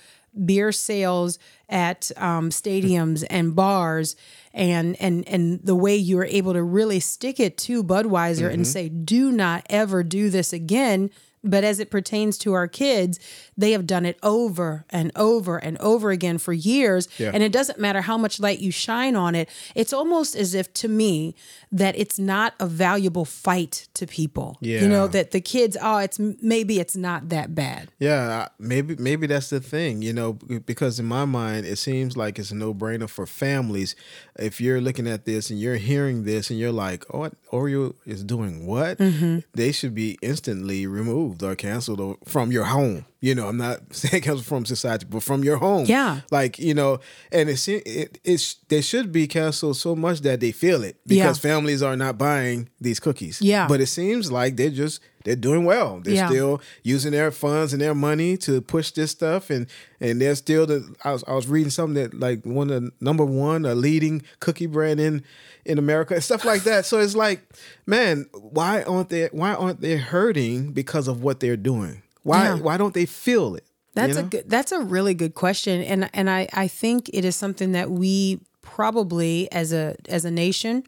beer 0.46 0.72
sales 0.72 1.39
at 1.69 2.12
um, 2.17 2.50
stadiums 2.50 3.26
and 3.30 3.56
bars 3.56 4.15
and 4.54 4.96
and 5.00 5.28
and 5.28 5.60
the 5.63 5.76
way 5.76 5.96
you 5.96 6.17
were 6.17 6.26
able 6.26 6.54
to 6.54 6.63
really 6.63 7.00
stick 7.00 7.39
it 7.39 7.58
to 7.58 7.84
Budweiser 7.84 8.52
and 8.52 8.65
say 8.67 8.89
do 8.89 9.32
not 9.32 9.65
ever 9.69 10.04
do 10.04 10.30
this 10.30 10.54
again 10.54 11.10
but 11.43 11.63
as 11.63 11.79
it 11.79 11.89
pertains 11.91 12.38
to 12.38 12.53
our 12.53 12.67
kids 12.67 13.19
they 13.58 13.71
have 13.71 13.86
done 13.86 14.06
it 14.06 14.17
over 14.23 14.86
and 14.89 15.12
over 15.15 15.58
and 15.58 15.77
over 15.79 16.12
again 16.12 16.38
for 16.38 16.53
years 16.53 17.08
Yeah. 17.17 17.32
and 17.34 17.43
it 17.43 17.51
doesn't 17.51 17.79
matter 17.79 18.01
how 18.01 18.17
much 18.17 18.39
light 18.39 18.60
you 18.60 18.71
shine 18.71 19.15
on 19.15 19.36
it 19.36 19.49
it's 19.75 19.93
almost 19.93 20.36
as 20.36 20.53
if 20.53 20.73
to 20.75 20.88
me 20.88 21.36
that 21.71 21.97
it's 21.97 22.17
not 22.19 22.53
a 22.60 22.65
valuable 22.67 23.25
fight 23.25 23.88
to 23.95 24.08
people 24.08 24.58
you 24.62 24.88
know 24.88 25.08
that 25.08 25.32
the 25.32 25.41
kids 25.41 25.75
oh 25.82 25.97
it's 25.97 26.19
maybe 26.19 26.79
it's 26.79 26.95
not 26.95 27.29
that 27.29 27.53
bad 27.56 27.89
Yeah, 27.99 28.47
maybe 28.60 28.95
maybe 28.97 29.27
that's 29.27 29.49
the 29.49 29.60
thing, 29.60 30.01
you 30.01 30.13
know, 30.13 30.34
because 30.65 30.99
in 30.99 31.06
my 31.06 31.25
mind 31.25 31.65
it 31.65 31.77
seems 31.77 32.15
like 32.17 32.38
it's 32.39 32.51
a 32.51 32.56
no-brainer 32.56 33.10
for 33.10 33.25
families. 33.25 33.95
If 34.38 34.60
you're 34.60 34.82
looking 34.82 35.08
at 35.08 35.25
this 35.25 35.49
and 35.49 35.60
you're 35.60 35.77
hearing 35.77 36.23
this 36.25 36.49
and 36.49 36.60
you're 36.60 36.71
like, 36.86 37.06
"Oh, 37.13 37.29
Oreo 37.51 37.93
is 38.06 38.23
doing 38.23 38.65
what?" 38.67 38.97
Mm-hmm. 38.97 39.39
They 39.53 39.71
should 39.71 39.95
be 39.95 40.17
instantly 40.21 40.86
removed 40.88 41.33
or 41.41 41.56
canceled 41.56 42.17
from 42.26 42.52
your 42.52 42.65
home. 42.65 43.06
You 43.23 43.33
know, 43.36 43.47
I'm 43.47 43.55
not 43.55 43.79
saying 43.95 44.21
canceled 44.23 44.45
from 44.45 44.65
society, 44.65 45.05
but 45.09 45.23
from 45.23 45.45
your 45.45 45.55
home. 45.55 45.86
Yeah. 45.88 46.21
like 46.29 46.59
you 46.59 46.73
know, 46.73 46.99
and 47.31 47.49
it's 47.49 47.65
it, 47.69 48.19
it's 48.25 48.55
they 48.67 48.81
should 48.81 49.13
be 49.13 49.27
canceled 49.27 49.77
so 49.77 49.95
much 49.95 50.19
that 50.21 50.41
they 50.41 50.51
feel 50.51 50.83
it 50.83 50.97
because 51.07 51.38
Yeah. 51.38 51.49
families 51.51 51.81
are 51.81 51.95
not 51.95 52.17
buying 52.17 52.67
these 52.81 52.99
cookies. 52.99 53.41
Yeah. 53.41 53.65
but 53.69 53.79
it 53.79 53.88
seems 53.88 54.29
like 54.29 54.57
they're 54.57 54.69
just 54.83 54.99
they're 55.23 55.38
doing 55.38 55.63
well. 55.63 56.01
They're 56.03 56.15
Yeah. 56.15 56.27
still 56.27 56.62
using 56.83 57.13
their 57.13 57.31
funds 57.31 57.71
and 57.71 57.81
their 57.81 57.95
money 57.95 58.36
to 58.45 58.59
push 58.59 58.91
this 58.91 59.12
stuff 59.12 59.49
and 59.49 59.67
and 60.01 60.19
they're 60.19 60.36
still 60.36 60.65
the 60.65 60.93
I 61.05 61.13
was 61.13 61.23
I 61.25 61.33
was 61.33 61.47
reading 61.47 61.69
something 61.71 62.03
that 62.03 62.13
like 62.19 62.43
one 62.45 62.69
of 62.69 62.83
the 62.83 62.91
number 62.99 63.23
one 63.23 63.65
a 63.65 63.73
leading 63.73 64.23
cookie 64.41 64.67
brand 64.67 64.99
in 64.99 65.23
in 65.63 65.77
America 65.79 66.13
and 66.13 66.21
stuff 66.23 66.43
like 66.43 66.63
that. 66.65 66.86
So 66.86 66.99
it's 66.99 67.15
like, 67.15 67.39
man, 67.86 68.25
why 68.33 68.83
aren't 68.83 69.07
they 69.07 69.27
why 69.31 69.53
aren't 69.53 69.79
they 69.79 69.95
hurting 69.95 70.73
because 70.73 71.07
of 71.07 71.23
what 71.23 71.39
they're 71.39 71.55
doing? 71.73 72.01
Why 72.23 72.45
Yeah. 72.45 72.55
why 72.55 72.77
don't 72.77 72.93
they 72.93 73.05
feel 73.05 73.55
it? 73.55 73.65
you 73.95 74.01
That's 74.01 74.17
a 74.17 74.23
good. 74.23 74.49
That's 74.49 74.71
a 74.71 74.79
really 74.79 75.13
good 75.13 75.36
question, 75.36 75.81
and 75.83 76.09
and 76.13 76.29
I 76.29 76.47
I 76.53 76.67
think 76.67 77.09
it 77.13 77.23
is 77.25 77.36
something 77.36 77.73
that 77.73 77.91
we 77.91 78.39
probably 78.62 79.51
as 79.51 79.71
a 79.71 79.95
as 80.09 80.25
a 80.25 80.31
nation 80.31 80.83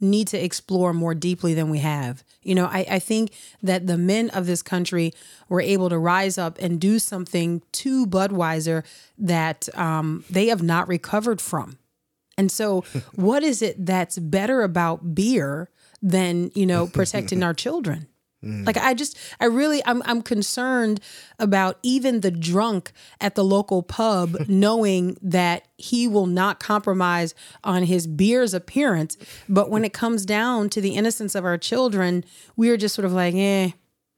need 0.00 0.26
to 0.28 0.42
explore 0.42 0.92
more 0.94 1.14
deeply 1.14 1.52
than 1.54 1.68
we 1.68 1.78
have. 1.78 2.24
You 2.42 2.54
know, 2.54 2.64
I, 2.64 2.86
I 2.92 2.98
think 2.98 3.32
that 3.62 3.86
the 3.86 3.98
men 3.98 4.30
of 4.30 4.46
this 4.46 4.62
country 4.62 5.12
were 5.48 5.60
able 5.60 5.90
to 5.90 5.98
rise 5.98 6.38
up 6.38 6.56
and 6.58 6.80
do 6.80 6.98
something 6.98 7.62
to 7.72 8.06
Budweiser 8.06 8.82
that 9.18 9.68
um, 9.76 10.24
they 10.30 10.46
have 10.46 10.62
not 10.62 10.88
recovered 10.88 11.40
from. 11.40 11.78
And 12.38 12.50
so, 12.50 12.80
what 13.14 13.42
is 13.42 13.60
it 13.60 13.84
that's 13.84 14.18
better 14.18 14.62
about 14.62 15.14
beer 15.14 15.68
than 16.02 16.50
you 16.54 16.64
know 16.64 16.86
protecting 16.86 17.42
our 17.46 17.54
children? 17.54 18.06
Like 18.42 18.78
I 18.78 18.94
just 18.94 19.18
I 19.38 19.44
really 19.44 19.82
I'm 19.84 20.02
I'm 20.06 20.22
concerned 20.22 21.00
about 21.38 21.78
even 21.82 22.20
the 22.20 22.30
drunk 22.30 22.90
at 23.20 23.34
the 23.34 23.44
local 23.44 23.82
pub 23.82 24.36
knowing 24.48 25.18
that 25.20 25.68
he 25.76 26.08
will 26.08 26.26
not 26.26 26.58
compromise 26.58 27.34
on 27.64 27.82
his 27.82 28.06
beer's 28.06 28.54
appearance, 28.54 29.18
but 29.48 29.70
when 29.70 29.84
it 29.84 29.92
comes 29.92 30.24
down 30.24 30.70
to 30.70 30.80
the 30.80 30.94
innocence 30.94 31.34
of 31.34 31.44
our 31.44 31.58
children, 31.58 32.24
we 32.56 32.70
are 32.70 32.78
just 32.78 32.94
sort 32.94 33.04
of 33.04 33.12
like, 33.12 33.34
eh, 33.34 33.72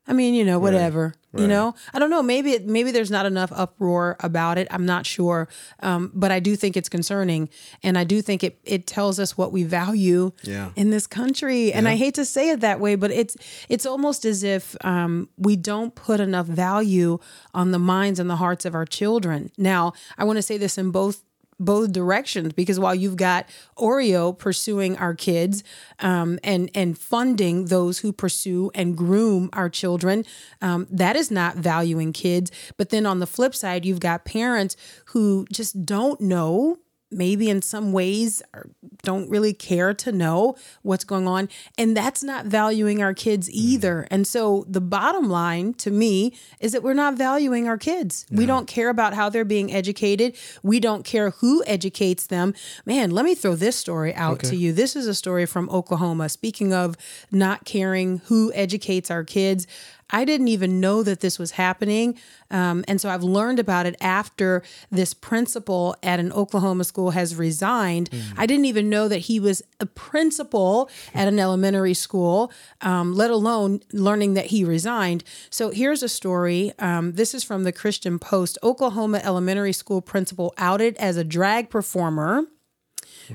I 0.07 0.13
mean, 0.13 0.35
you 0.35 0.45
know, 0.45 0.59
whatever. 0.59 1.15
You 1.35 1.41
right. 1.45 1.49
know, 1.49 1.75
I 1.95 1.99
don't 1.99 2.11
know. 2.11 2.23
Maybe 2.23 2.51
it, 2.53 2.67
maybe 2.67 2.91
there's 2.91 3.11
not 3.11 3.25
enough 3.25 3.51
uproar 3.55 4.17
about 4.21 4.59
it. 4.59 4.69
I'm 4.71 4.85
not 4.85 5.07
sure, 5.07 5.49
um, 5.81 6.11
but 6.13 6.31
I 6.31 6.41
do 6.41 6.57
think 6.57 6.77
it's 6.77 6.91
concerning, 6.91 7.49
and 7.83 7.97
I 7.97 8.05
do 8.05 8.21
think 8.21 8.45
it 8.45 8.59
it 8.65 8.87
tells 8.87 9.19
us 9.19 9.39
what 9.39 9.51
we 9.51 9.63
value 9.63 10.33
Yeah. 10.43 10.73
in 10.77 10.91
this 10.91 11.07
country. 11.07 11.73
And 11.73 11.89
I 11.89 11.97
hate 11.97 12.15
to 12.17 12.27
say 12.27 12.51
it 12.51 12.61
that 12.61 12.81
way, 12.81 12.97
but 12.97 13.11
it's 13.11 13.37
it's 13.71 13.87
almost 13.87 14.27
as 14.27 14.43
if 14.43 14.77
um, 14.85 15.31
we 15.39 15.57
don't 15.57 15.95
put 15.95 16.21
enough 16.21 16.47
value 16.47 17.19
on 17.55 17.71
the 17.71 17.79
minds 17.79 18.19
and 18.21 18.29
the 18.29 18.37
hearts 18.37 18.67
of 18.67 18.75
our 18.75 18.85
children. 18.85 19.51
Now, 19.57 19.95
I 20.19 20.25
want 20.25 20.37
to 20.37 20.43
say 20.43 20.59
this 20.59 20.77
in 20.77 20.91
both 20.91 21.23
both 21.59 21.93
directions 21.93 22.53
because 22.53 22.79
while 22.79 22.95
you've 22.95 23.17
got 23.17 23.47
Oreo 23.79 24.37
pursuing 24.37 24.97
our 24.97 25.15
kids 25.15 25.63
um, 25.99 26.39
and 26.43 26.71
and 26.75 26.99
funding 26.99 27.67
those 27.67 27.99
who 28.01 28.13
pursue 28.13 28.71
and 28.75 28.97
groom 28.97 29.51
our 29.53 29.69
children, 29.69 30.25
um, 30.61 30.87
that 30.91 31.17
is 31.17 31.31
not 31.31 31.57
valuing 31.57 32.13
kids. 32.13 32.51
But 32.77 32.91
then 32.91 33.07
on 33.07 33.21
the 33.21 33.27
flip 33.27 33.55
side, 33.55 33.85
you've 33.85 34.01
got 34.01 34.25
parents 34.25 34.77
who 35.07 35.47
just 35.53 35.85
don't 35.85 36.21
know 36.21 36.79
maybe 37.13 37.51
in 37.51 37.63
some 37.63 37.93
ways 37.93 38.43
or 38.55 38.71
don't 39.03 39.29
really 39.29 39.53
care 39.53 39.95
to 39.95 40.13
know 40.13 40.57
what's 40.83 41.05
going 41.05 41.27
on. 41.27 41.49
And 41.77 41.97
that's 41.97 42.23
not 42.23 42.47
valuing 42.47 43.03
our 43.03 43.15
kids 43.15 43.49
mm-hmm. 43.49 43.59
either. 43.59 44.09
And 44.11 44.27
so 44.27 44.65
the 44.69 44.81
bottom 44.81 45.29
line 45.29 45.75
to 45.75 45.91
me 45.91 46.35
is 46.61 46.73
that 46.73 46.83
we're 46.83 46.95
not 46.95 47.15
valuing 47.15 47.69
our 47.69 47.79
kids. 47.79 48.27
We 48.31 48.47
don't 48.47 48.67
care 48.67 48.89
about 48.89 49.15
how 49.15 49.29
they're 49.29 49.45
being 49.45 49.73
educated. 49.73 50.37
We 50.63 50.81
don't 50.81 51.05
care 51.05 51.31
who 51.31 51.63
educates 51.67 52.27
them. 52.27 52.55
Man 52.87 53.11
let 53.11 53.25
me 53.25 53.35
throw 53.35 53.55
this 53.55 53.77
story 53.77 54.15
out 54.15 54.41
to 54.41 54.57
you. 54.57 54.73
This 54.73 54.97
is 54.97 55.07
a 55.07 55.15
story 55.15 55.47
from 55.47 55.69
oklahoma. 55.71 56.29
Speaking 56.29 56.73
of 56.73 56.97
not 57.31 57.65
caring 57.65 58.19
who 58.27 58.53
educates 58.55 59.11
our 59.11 59.25
kids 59.25 59.67
I 60.13 60.25
didn't 60.25 60.49
even 60.49 60.79
know 60.79 61.03
that 61.03 61.21
this 61.21 61.39
was 61.39 61.53
happening. 61.53 62.19
Um, 62.51 62.85
and 62.87 63.01
so 63.01 63.09
I've 63.09 63.23
learned 63.23 63.59
about 63.59 63.87
it 63.87 63.97
after 64.01 64.63
this 64.91 65.15
principal 65.15 65.97
at 66.03 66.21
an 66.21 66.33
Oklahoma 66.33 66.85
school 66.85 67.13
has 67.13 67.35
resigned. 67.35 68.11
I 68.37 68.47
didn't 68.47 68.67
even 68.67 68.91
know 68.91 69.09
that 69.09 69.21
he 69.21 69.41
was 69.41 69.63
a 69.81 69.87
principal 69.87 70.91
at 71.15 71.29
an 71.29 71.39
elementary 71.39 71.95
school, 71.95 72.53
um, 72.83 73.15
let 73.15 73.31
alone 73.31 73.81
learning 73.93 74.35
that 74.35 74.47
he 74.47 74.65
resigned. 74.65 75.25
So 75.51 75.71
here's 75.71 76.03
a 76.03 76.09
story. 76.09 76.73
Um, 76.79 77.13
this 77.13 77.35
is 77.35 77.43
from 77.43 77.65
the 77.65 77.73
Christian 77.73 78.19
Post 78.19 78.59
Oklahoma 78.63 79.21
elementary 79.25 79.73
school 79.73 80.03
principal 80.03 80.53
outed 80.59 80.97
as 80.99 81.17
a 81.17 81.25
drag 81.25 81.71
performer 81.71 82.45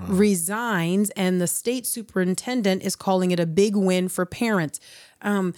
resigns, 0.07 1.09
and 1.11 1.41
the 1.41 1.47
state 1.47 1.85
superintendent 1.85 2.83
is 2.83 2.95
calling 2.95 3.31
it 3.31 3.39
a 3.39 3.45
big 3.45 3.75
win 3.75 4.09
for 4.09 4.25
parents. 4.25 4.79
Um, 5.21 5.53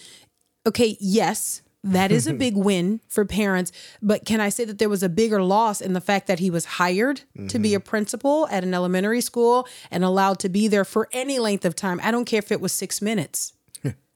okay, 0.66 0.98
yes, 1.00 1.62
that 1.84 2.12
is 2.12 2.28
a 2.28 2.34
big 2.46 2.56
win 2.56 3.00
for 3.08 3.26
parents, 3.26 3.72
but 4.02 4.26
can 4.26 4.42
I 4.42 4.50
say 4.50 4.66
that 4.66 4.80
there 4.80 4.90
was 4.90 5.04
a 5.04 5.10
bigger 5.10 5.42
loss 5.42 5.82
in 5.82 5.94
the 5.94 6.02
fact 6.02 6.28
that 6.28 6.40
he 6.40 6.50
was 6.50 6.66
hired 6.66 7.22
to 7.48 7.60
be 7.60 7.74
a 7.74 7.80
mm-hmm. 7.80 7.88
principal 7.88 8.48
at 8.50 8.64
an 8.64 8.74
elementary 8.74 9.22
school 9.22 9.68
and 9.90 10.04
allowed 10.04 10.40
to 10.40 10.50
be 10.50 10.68
there 10.68 10.86
for 10.86 11.08
any 11.14 11.40
length 11.40 11.66
of 11.66 11.76
time? 11.76 12.00
I 12.04 12.12
don't 12.12 12.26
care 12.26 12.40
if 12.40 12.52
it 12.52 12.62
was 12.62 12.74
six 12.74 13.02
minutes. 13.02 13.54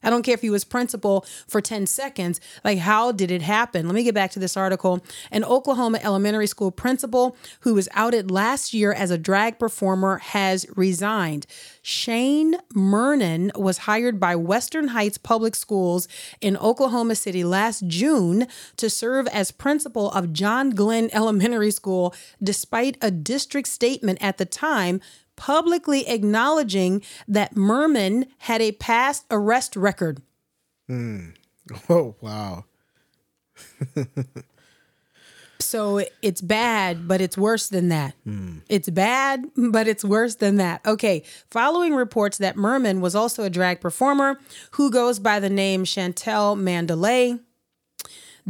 I 0.03 0.09
don't 0.09 0.23
care 0.23 0.33
if 0.33 0.41
he 0.41 0.49
was 0.49 0.63
principal 0.63 1.25
for 1.47 1.61
10 1.61 1.87
seconds. 1.87 2.39
Like, 2.63 2.79
how 2.79 3.11
did 3.11 3.31
it 3.31 3.41
happen? 3.41 3.87
Let 3.87 3.95
me 3.95 4.03
get 4.03 4.13
back 4.13 4.31
to 4.31 4.39
this 4.39 4.57
article. 4.57 5.03
An 5.31 5.43
Oklahoma 5.43 5.99
elementary 6.03 6.47
school 6.47 6.71
principal 6.71 7.35
who 7.61 7.73
was 7.73 7.89
outed 7.93 8.29
last 8.29 8.73
year 8.73 8.93
as 8.93 9.11
a 9.11 9.17
drag 9.17 9.59
performer 9.59 10.17
has 10.17 10.65
resigned. 10.75 11.45
Shane 11.81 12.55
Murnan 12.73 13.55
was 13.57 13.79
hired 13.79 14.19
by 14.19 14.35
Western 14.35 14.89
Heights 14.89 15.17
Public 15.17 15.55
Schools 15.55 16.07
in 16.41 16.57
Oklahoma 16.57 17.15
City 17.15 17.43
last 17.43 17.87
June 17.87 18.47
to 18.77 18.89
serve 18.89 19.27
as 19.27 19.51
principal 19.51 20.11
of 20.11 20.33
John 20.33 20.71
Glenn 20.71 21.09
Elementary 21.11 21.71
School, 21.71 22.13
despite 22.41 22.97
a 23.01 23.11
district 23.11 23.67
statement 23.67 24.19
at 24.21 24.37
the 24.37 24.45
time 24.45 25.01
publicly 25.43 26.07
acknowledging 26.07 27.01
that 27.27 27.53
Merman 27.53 28.25
had 28.37 28.61
a 28.61 28.71
past 28.71 29.25
arrest 29.29 29.75
record. 29.75 30.21
Hmm. 30.87 31.31
Oh 31.89 32.15
wow. 32.21 32.65
So 35.59 36.03
it's 36.21 36.41
bad, 36.41 37.07
but 37.07 37.21
it's 37.21 37.37
worse 37.37 37.67
than 37.67 37.87
that. 37.87 38.15
Hmm. 38.25 38.57
It's 38.67 38.89
bad, 38.89 39.45
but 39.55 39.87
it's 39.87 40.03
worse 40.03 40.35
than 40.35 40.57
that. 40.57 40.85
Okay, 40.85 41.23
following 41.49 41.95
reports 41.95 42.37
that 42.39 42.57
Merman 42.57 42.99
was 42.99 43.15
also 43.15 43.43
a 43.43 43.49
drag 43.49 43.79
performer 43.79 44.39
who 44.71 44.91
goes 44.91 45.19
by 45.19 45.39
the 45.39 45.49
name 45.49 45.85
Chantel 45.85 46.59
Mandalay. 46.59 47.39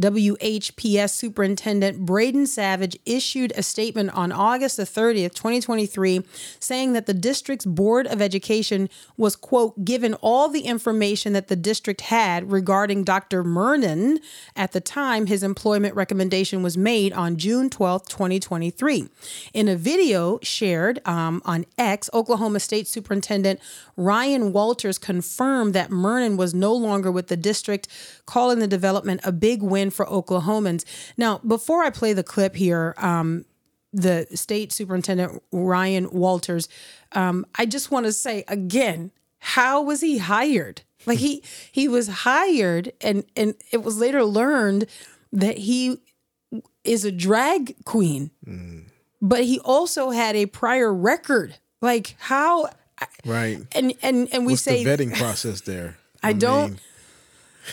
WHPS 0.00 1.10
Superintendent 1.10 2.04
Brayden 2.04 2.46
Savage 2.48 2.98
issued 3.06 3.52
a 3.56 3.62
statement 3.62 4.10
on 4.10 4.32
August 4.32 4.76
the 4.76 4.82
30th, 4.82 5.34
2023, 5.34 6.22
saying 6.58 6.92
that 6.94 7.06
the 7.06 7.14
district's 7.14 7.64
Board 7.64 8.06
of 8.06 8.20
Education 8.20 8.88
was, 9.16 9.36
quote, 9.36 9.84
given 9.84 10.14
all 10.14 10.48
the 10.48 10.62
information 10.62 11.32
that 11.32 11.48
the 11.48 11.56
district 11.56 12.02
had 12.02 12.50
regarding 12.50 13.04
Dr. 13.04 13.44
Murnan 13.44 14.18
at 14.56 14.72
the 14.72 14.80
time 14.80 15.26
his 15.26 15.42
employment 15.42 15.94
recommendation 15.94 16.62
was 16.62 16.76
made 16.76 17.12
on 17.12 17.36
June 17.36 17.70
12th, 17.70 18.08
2023. 18.08 19.08
In 19.52 19.68
a 19.68 19.76
video 19.76 20.38
shared 20.42 21.00
um, 21.06 21.40
on 21.44 21.66
X, 21.78 22.10
Oklahoma 22.12 22.60
State 22.60 22.88
Superintendent 22.88 23.60
Ryan 23.96 24.52
Walters 24.52 24.98
confirmed 24.98 25.74
that 25.74 25.90
Murnan 25.90 26.36
was 26.36 26.52
no 26.52 26.74
longer 26.74 27.12
with 27.12 27.28
the 27.28 27.36
district, 27.36 27.86
calling 28.26 28.58
the 28.58 28.66
development 28.66 29.20
a 29.22 29.32
big 29.32 29.62
win 29.62 29.83
for 29.90 30.06
Oklahomans. 30.06 30.84
Now, 31.16 31.38
before 31.38 31.82
I 31.82 31.90
play 31.90 32.12
the 32.12 32.22
clip 32.22 32.56
here, 32.56 32.94
um, 32.98 33.44
the 33.92 34.26
state 34.34 34.72
superintendent 34.72 35.42
Ryan 35.52 36.10
Walters, 36.10 36.68
um, 37.12 37.46
I 37.56 37.66
just 37.66 37.90
want 37.90 38.06
to 38.06 38.12
say 38.12 38.44
again, 38.48 39.10
how 39.38 39.82
was 39.82 40.00
he 40.00 40.18
hired? 40.18 40.82
Like 41.06 41.18
he 41.18 41.42
he 41.70 41.86
was 41.86 42.08
hired, 42.08 42.92
and 43.02 43.24
and 43.36 43.54
it 43.70 43.82
was 43.82 43.98
later 43.98 44.24
learned 44.24 44.86
that 45.32 45.58
he 45.58 45.98
is 46.82 47.04
a 47.04 47.12
drag 47.12 47.76
queen, 47.84 48.30
but 49.20 49.44
he 49.44 49.60
also 49.60 50.10
had 50.10 50.34
a 50.34 50.46
prior 50.46 50.92
record. 50.92 51.56
Like 51.82 52.16
how? 52.18 52.70
Right. 53.26 53.58
And 53.72 53.92
and 54.02 54.28
and 54.32 54.46
we 54.46 54.54
What's 54.54 54.62
say 54.62 54.82
the 54.82 54.90
vetting 54.90 55.14
process 55.16 55.60
there? 55.60 55.98
I 56.22 56.32
don't- 56.32 56.80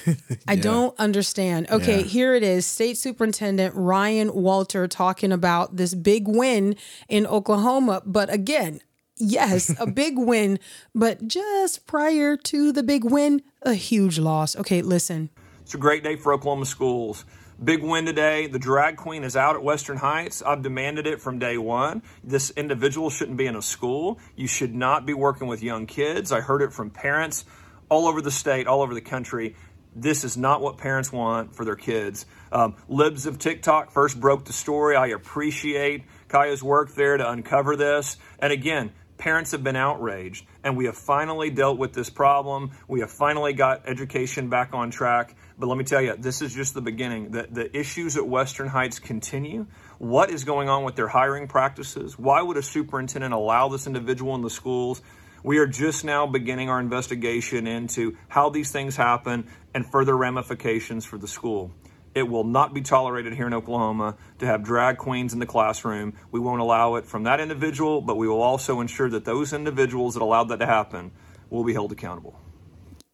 mean, 0.05 0.17
I 0.47 0.55
don't 0.55 0.97
understand. 0.99 1.69
Okay, 1.69 1.99
Yeah. 1.99 2.05
here 2.05 2.35
it 2.35 2.43
is. 2.43 2.65
State 2.65 2.97
Superintendent 2.97 3.73
Ryan 3.75 4.33
Walter 4.33 4.87
talking 4.87 5.31
about 5.31 5.77
this 5.77 5.93
big 5.93 6.27
win 6.27 6.75
in 7.09 7.25
Oklahoma. 7.27 8.01
But 8.05 8.31
again, 8.33 8.81
yes, 9.17 9.73
a 9.79 9.85
big 10.01 10.17
win, 10.17 10.59
but 10.95 11.27
just 11.27 11.85
prior 11.87 12.37
to 12.37 12.71
the 12.71 12.83
big 12.83 13.03
win, 13.03 13.41
a 13.61 13.73
huge 13.73 14.17
loss. 14.19 14.55
Okay, 14.55 14.81
listen. 14.81 15.29
It's 15.61 15.73
a 15.73 15.77
great 15.77 16.03
day 16.03 16.15
for 16.15 16.33
Oklahoma 16.33 16.65
schools. 16.65 17.23
Big 17.63 17.83
win 17.83 18.07
today. 18.07 18.47
The 18.47 18.57
drag 18.57 18.97
queen 18.97 19.23
is 19.23 19.37
out 19.37 19.55
at 19.55 19.61
Western 19.63 19.97
Heights. 19.97 20.41
I've 20.41 20.63
demanded 20.63 21.05
it 21.05 21.21
from 21.21 21.37
day 21.37 21.59
one. 21.59 22.01
This 22.23 22.49
individual 22.51 23.11
shouldn't 23.11 23.37
be 23.37 23.45
in 23.45 23.55
a 23.55 23.61
school. 23.61 24.17
You 24.35 24.47
should 24.47 24.73
not 24.73 25.05
be 25.05 25.13
working 25.13 25.47
with 25.47 25.61
young 25.61 25.85
kids. 25.85 26.31
I 26.31 26.41
heard 26.41 26.63
it 26.63 26.73
from 26.73 26.89
parents 26.89 27.45
all 27.87 28.07
over 28.07 28.19
the 28.19 28.31
state, 28.31 28.65
all 28.65 28.81
over 28.81 28.95
the 28.95 29.01
country. 29.01 29.55
This 29.95 30.23
is 30.23 30.37
not 30.37 30.61
what 30.61 30.77
parents 30.77 31.11
want 31.11 31.55
for 31.55 31.65
their 31.65 31.75
kids. 31.75 32.25
Um, 32.51 32.75
Libs 32.87 33.25
of 33.25 33.39
TikTok 33.39 33.91
first 33.91 34.19
broke 34.19 34.45
the 34.45 34.53
story. 34.53 34.95
I 34.95 35.07
appreciate 35.07 36.03
Chaya's 36.31 36.63
work 36.63 36.93
there 36.95 37.17
to 37.17 37.29
uncover 37.29 37.75
this. 37.75 38.17
And 38.39 38.53
again, 38.53 38.91
parents 39.17 39.51
have 39.51 39.63
been 39.63 39.75
outraged, 39.75 40.45
and 40.63 40.75
we 40.75 40.85
have 40.85 40.97
finally 40.97 41.49
dealt 41.49 41.77
with 41.77 41.93
this 41.93 42.09
problem. 42.09 42.71
We 42.87 43.01
have 43.01 43.11
finally 43.11 43.53
got 43.53 43.87
education 43.87 44.49
back 44.49 44.73
on 44.73 44.91
track. 44.91 45.35
But 45.59 45.67
let 45.67 45.77
me 45.77 45.83
tell 45.83 46.01
you, 46.01 46.15
this 46.17 46.41
is 46.41 46.53
just 46.55 46.73
the 46.73 46.81
beginning. 46.81 47.31
The, 47.31 47.47
the 47.51 47.77
issues 47.77 48.17
at 48.17 48.27
Western 48.27 48.67
Heights 48.67 48.97
continue. 48.97 49.67
What 49.99 50.31
is 50.31 50.43
going 50.43 50.69
on 50.69 50.83
with 50.83 50.95
their 50.95 51.07
hiring 51.07 51.47
practices? 51.47 52.17
Why 52.17 52.41
would 52.41 52.57
a 52.57 52.63
superintendent 52.63 53.33
allow 53.33 53.67
this 53.67 53.85
individual 53.85 54.33
in 54.35 54.41
the 54.41 54.49
schools? 54.49 55.01
We 55.43 55.57
are 55.57 55.65
just 55.65 56.05
now 56.05 56.27
beginning 56.27 56.69
our 56.69 56.79
investigation 56.79 57.65
into 57.65 58.15
how 58.27 58.49
these 58.49 58.71
things 58.71 58.95
happen 58.95 59.47
and 59.73 59.85
further 59.85 60.15
ramifications 60.15 61.03
for 61.03 61.17
the 61.17 61.27
school. 61.27 61.71
It 62.13 62.23
will 62.23 62.43
not 62.43 62.73
be 62.73 62.81
tolerated 62.81 63.33
here 63.33 63.47
in 63.47 63.53
Oklahoma 63.53 64.17
to 64.39 64.45
have 64.45 64.63
drag 64.63 64.97
queens 64.97 65.33
in 65.33 65.39
the 65.39 65.45
classroom. 65.45 66.13
We 66.29 66.39
won't 66.39 66.61
allow 66.61 66.95
it 66.95 67.05
from 67.05 67.23
that 67.23 67.39
individual, 67.39 68.01
but 68.01 68.17
we 68.17 68.27
will 68.27 68.41
also 68.41 68.81
ensure 68.81 69.09
that 69.09 69.25
those 69.25 69.53
individuals 69.53 70.13
that 70.13 70.21
allowed 70.21 70.49
that 70.49 70.59
to 70.59 70.65
happen 70.65 71.11
will 71.49 71.63
be 71.63 71.73
held 71.73 71.91
accountable. 71.91 72.37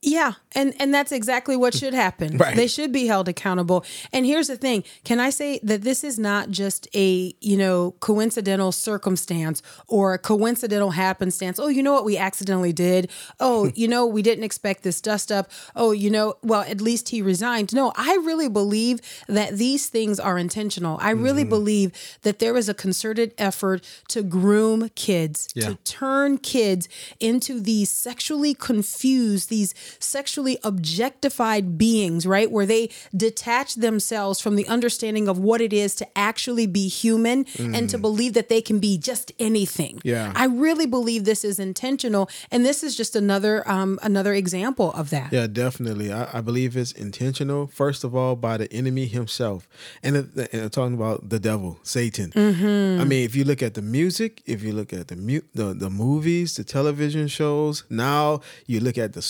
Yeah, 0.02 0.34
and 0.54 0.76
and 0.80 0.94
that's 0.94 1.12
exactly 1.12 1.56
what 1.56 1.74
should 1.74 1.94
happen. 1.94 2.38
Right. 2.38 2.56
They 2.56 2.68
should 2.68 2.92
be 2.92 3.08
held 3.08 3.28
accountable. 3.28 3.84
And 4.14 4.24
here's 4.26 4.48
the 4.48 4.58
thing, 4.58 4.84
can 5.04 5.20
I 5.20 5.32
say 5.32 5.60
that 5.64 5.82
this 5.82 6.04
is 6.04 6.20
not 6.20 6.52
just 6.52 6.88
a, 6.94 7.34
you 7.42 7.58
know, 7.58 7.96
coincidental 8.00 8.72
circumstance 8.72 9.64
or 9.88 10.14
a 10.14 10.20
coincidental 10.20 10.92
happenstance. 10.92 11.58
Oh, 11.60 11.68
you 11.68 11.82
know 11.82 11.94
what 11.94 12.06
we 12.06 12.16
accidentally 12.16 12.74
did? 12.74 13.10
Oh, 13.40 13.72
you 13.76 13.88
know, 13.88 14.06
we 14.06 14.22
didn't 14.22 14.44
expect 14.44 14.84
this 14.84 15.02
dust 15.02 15.32
up. 15.32 15.50
Oh, 15.76 15.92
you 15.92 16.12
know, 16.12 16.36
well, 16.44 16.62
at 16.62 16.80
least 16.80 17.10
he 17.10 17.22
resigned. 17.24 17.74
No, 17.74 17.92
I 17.96 18.16
really 18.16 18.50
believe 18.50 19.02
that 19.28 19.58
these 19.58 19.90
things 19.90 20.20
are 20.20 20.38
intentional. 20.38 21.00
I 21.02 21.12
really 21.12 21.42
mm-hmm. 21.42 21.50
believe 21.50 21.92
that 22.22 22.38
there 22.38 22.56
is 22.56 22.70
a 22.70 22.74
concerted 22.76 23.34
effort 23.40 23.84
to 24.10 24.22
groom 24.22 24.90
kids, 24.90 25.48
Yeah. 25.56 25.70
to 25.70 25.76
turn 25.78 26.38
kids 26.38 26.88
into 27.20 27.60
these 27.60 27.90
sexually 27.90 28.54
confused, 28.54 29.50
these 29.50 29.74
sexually 30.00 30.58
objectified 30.64 31.78
beings, 31.78 32.26
right? 32.26 32.52
Where 32.52 32.66
they 32.66 32.90
detach 33.16 33.76
themselves 33.76 34.40
from 34.40 34.56
the 34.56 34.68
understanding 34.68 35.28
of 35.28 35.38
what 35.38 35.62
it 35.62 35.74
is 35.74 35.96
to 35.96 36.08
actually 36.18 36.68
be 36.68 36.88
human 36.88 37.46
and 37.58 37.90
to 37.90 37.98
mm. 37.98 38.02
believe 38.02 38.34
that 38.34 38.50
they 38.50 38.62
can 38.62 38.80
be 38.80 38.98
just 38.98 39.32
anything. 39.40 40.00
Yeah. 40.04 40.32
I 40.36 40.46
really 40.46 40.86
believe 40.86 41.26
this 41.26 41.44
is 41.44 41.60
intentional. 41.60 42.30
And 42.52 42.66
this 42.66 42.84
is 42.84 42.96
just 42.96 43.16
another 43.16 43.68
um 43.70 44.00
another 44.04 44.34
example 44.34 44.92
of 44.94 45.10
that. 45.10 45.32
Yeah, 45.32 45.48
definitely. 45.48 46.12
I, 46.12 46.38
I 46.38 46.42
believe 46.42 46.76
it's 46.78 46.92
intentional. 46.92 47.68
First 47.68 48.04
of 48.04 48.16
all, 48.16 48.36
by 48.36 48.58
the 48.58 48.72
enemy 48.72 49.06
himself, 49.06 49.68
and, 50.04 50.18
uh, 50.18 50.22
and 50.52 50.62
I'm 50.62 50.66
uh, 50.66 50.70
talking 50.70 50.94
about 50.96 51.30
the 51.30 51.40
devil, 51.40 51.80
Satan. 51.84 52.32
Mm-hmm. 52.32 53.02
I 53.02 53.04
mean, 53.04 53.24
if 53.24 53.36
you 53.36 53.44
look 53.44 53.62
at 53.62 53.74
the 53.74 53.82
music, 53.82 54.42
if 54.46 54.64
you 54.64 54.74
look 54.74 54.94
at 54.94 55.08
the 55.08 55.16
mu- 55.16 55.48
the 55.54 55.74
the 55.74 55.90
movies, 55.90 56.56
the 56.56 56.64
television 56.64 57.28
shows, 57.28 57.84
now 57.90 58.42
you 58.66 58.80
look 58.80 58.98
at 58.98 59.14
the 59.14 59.22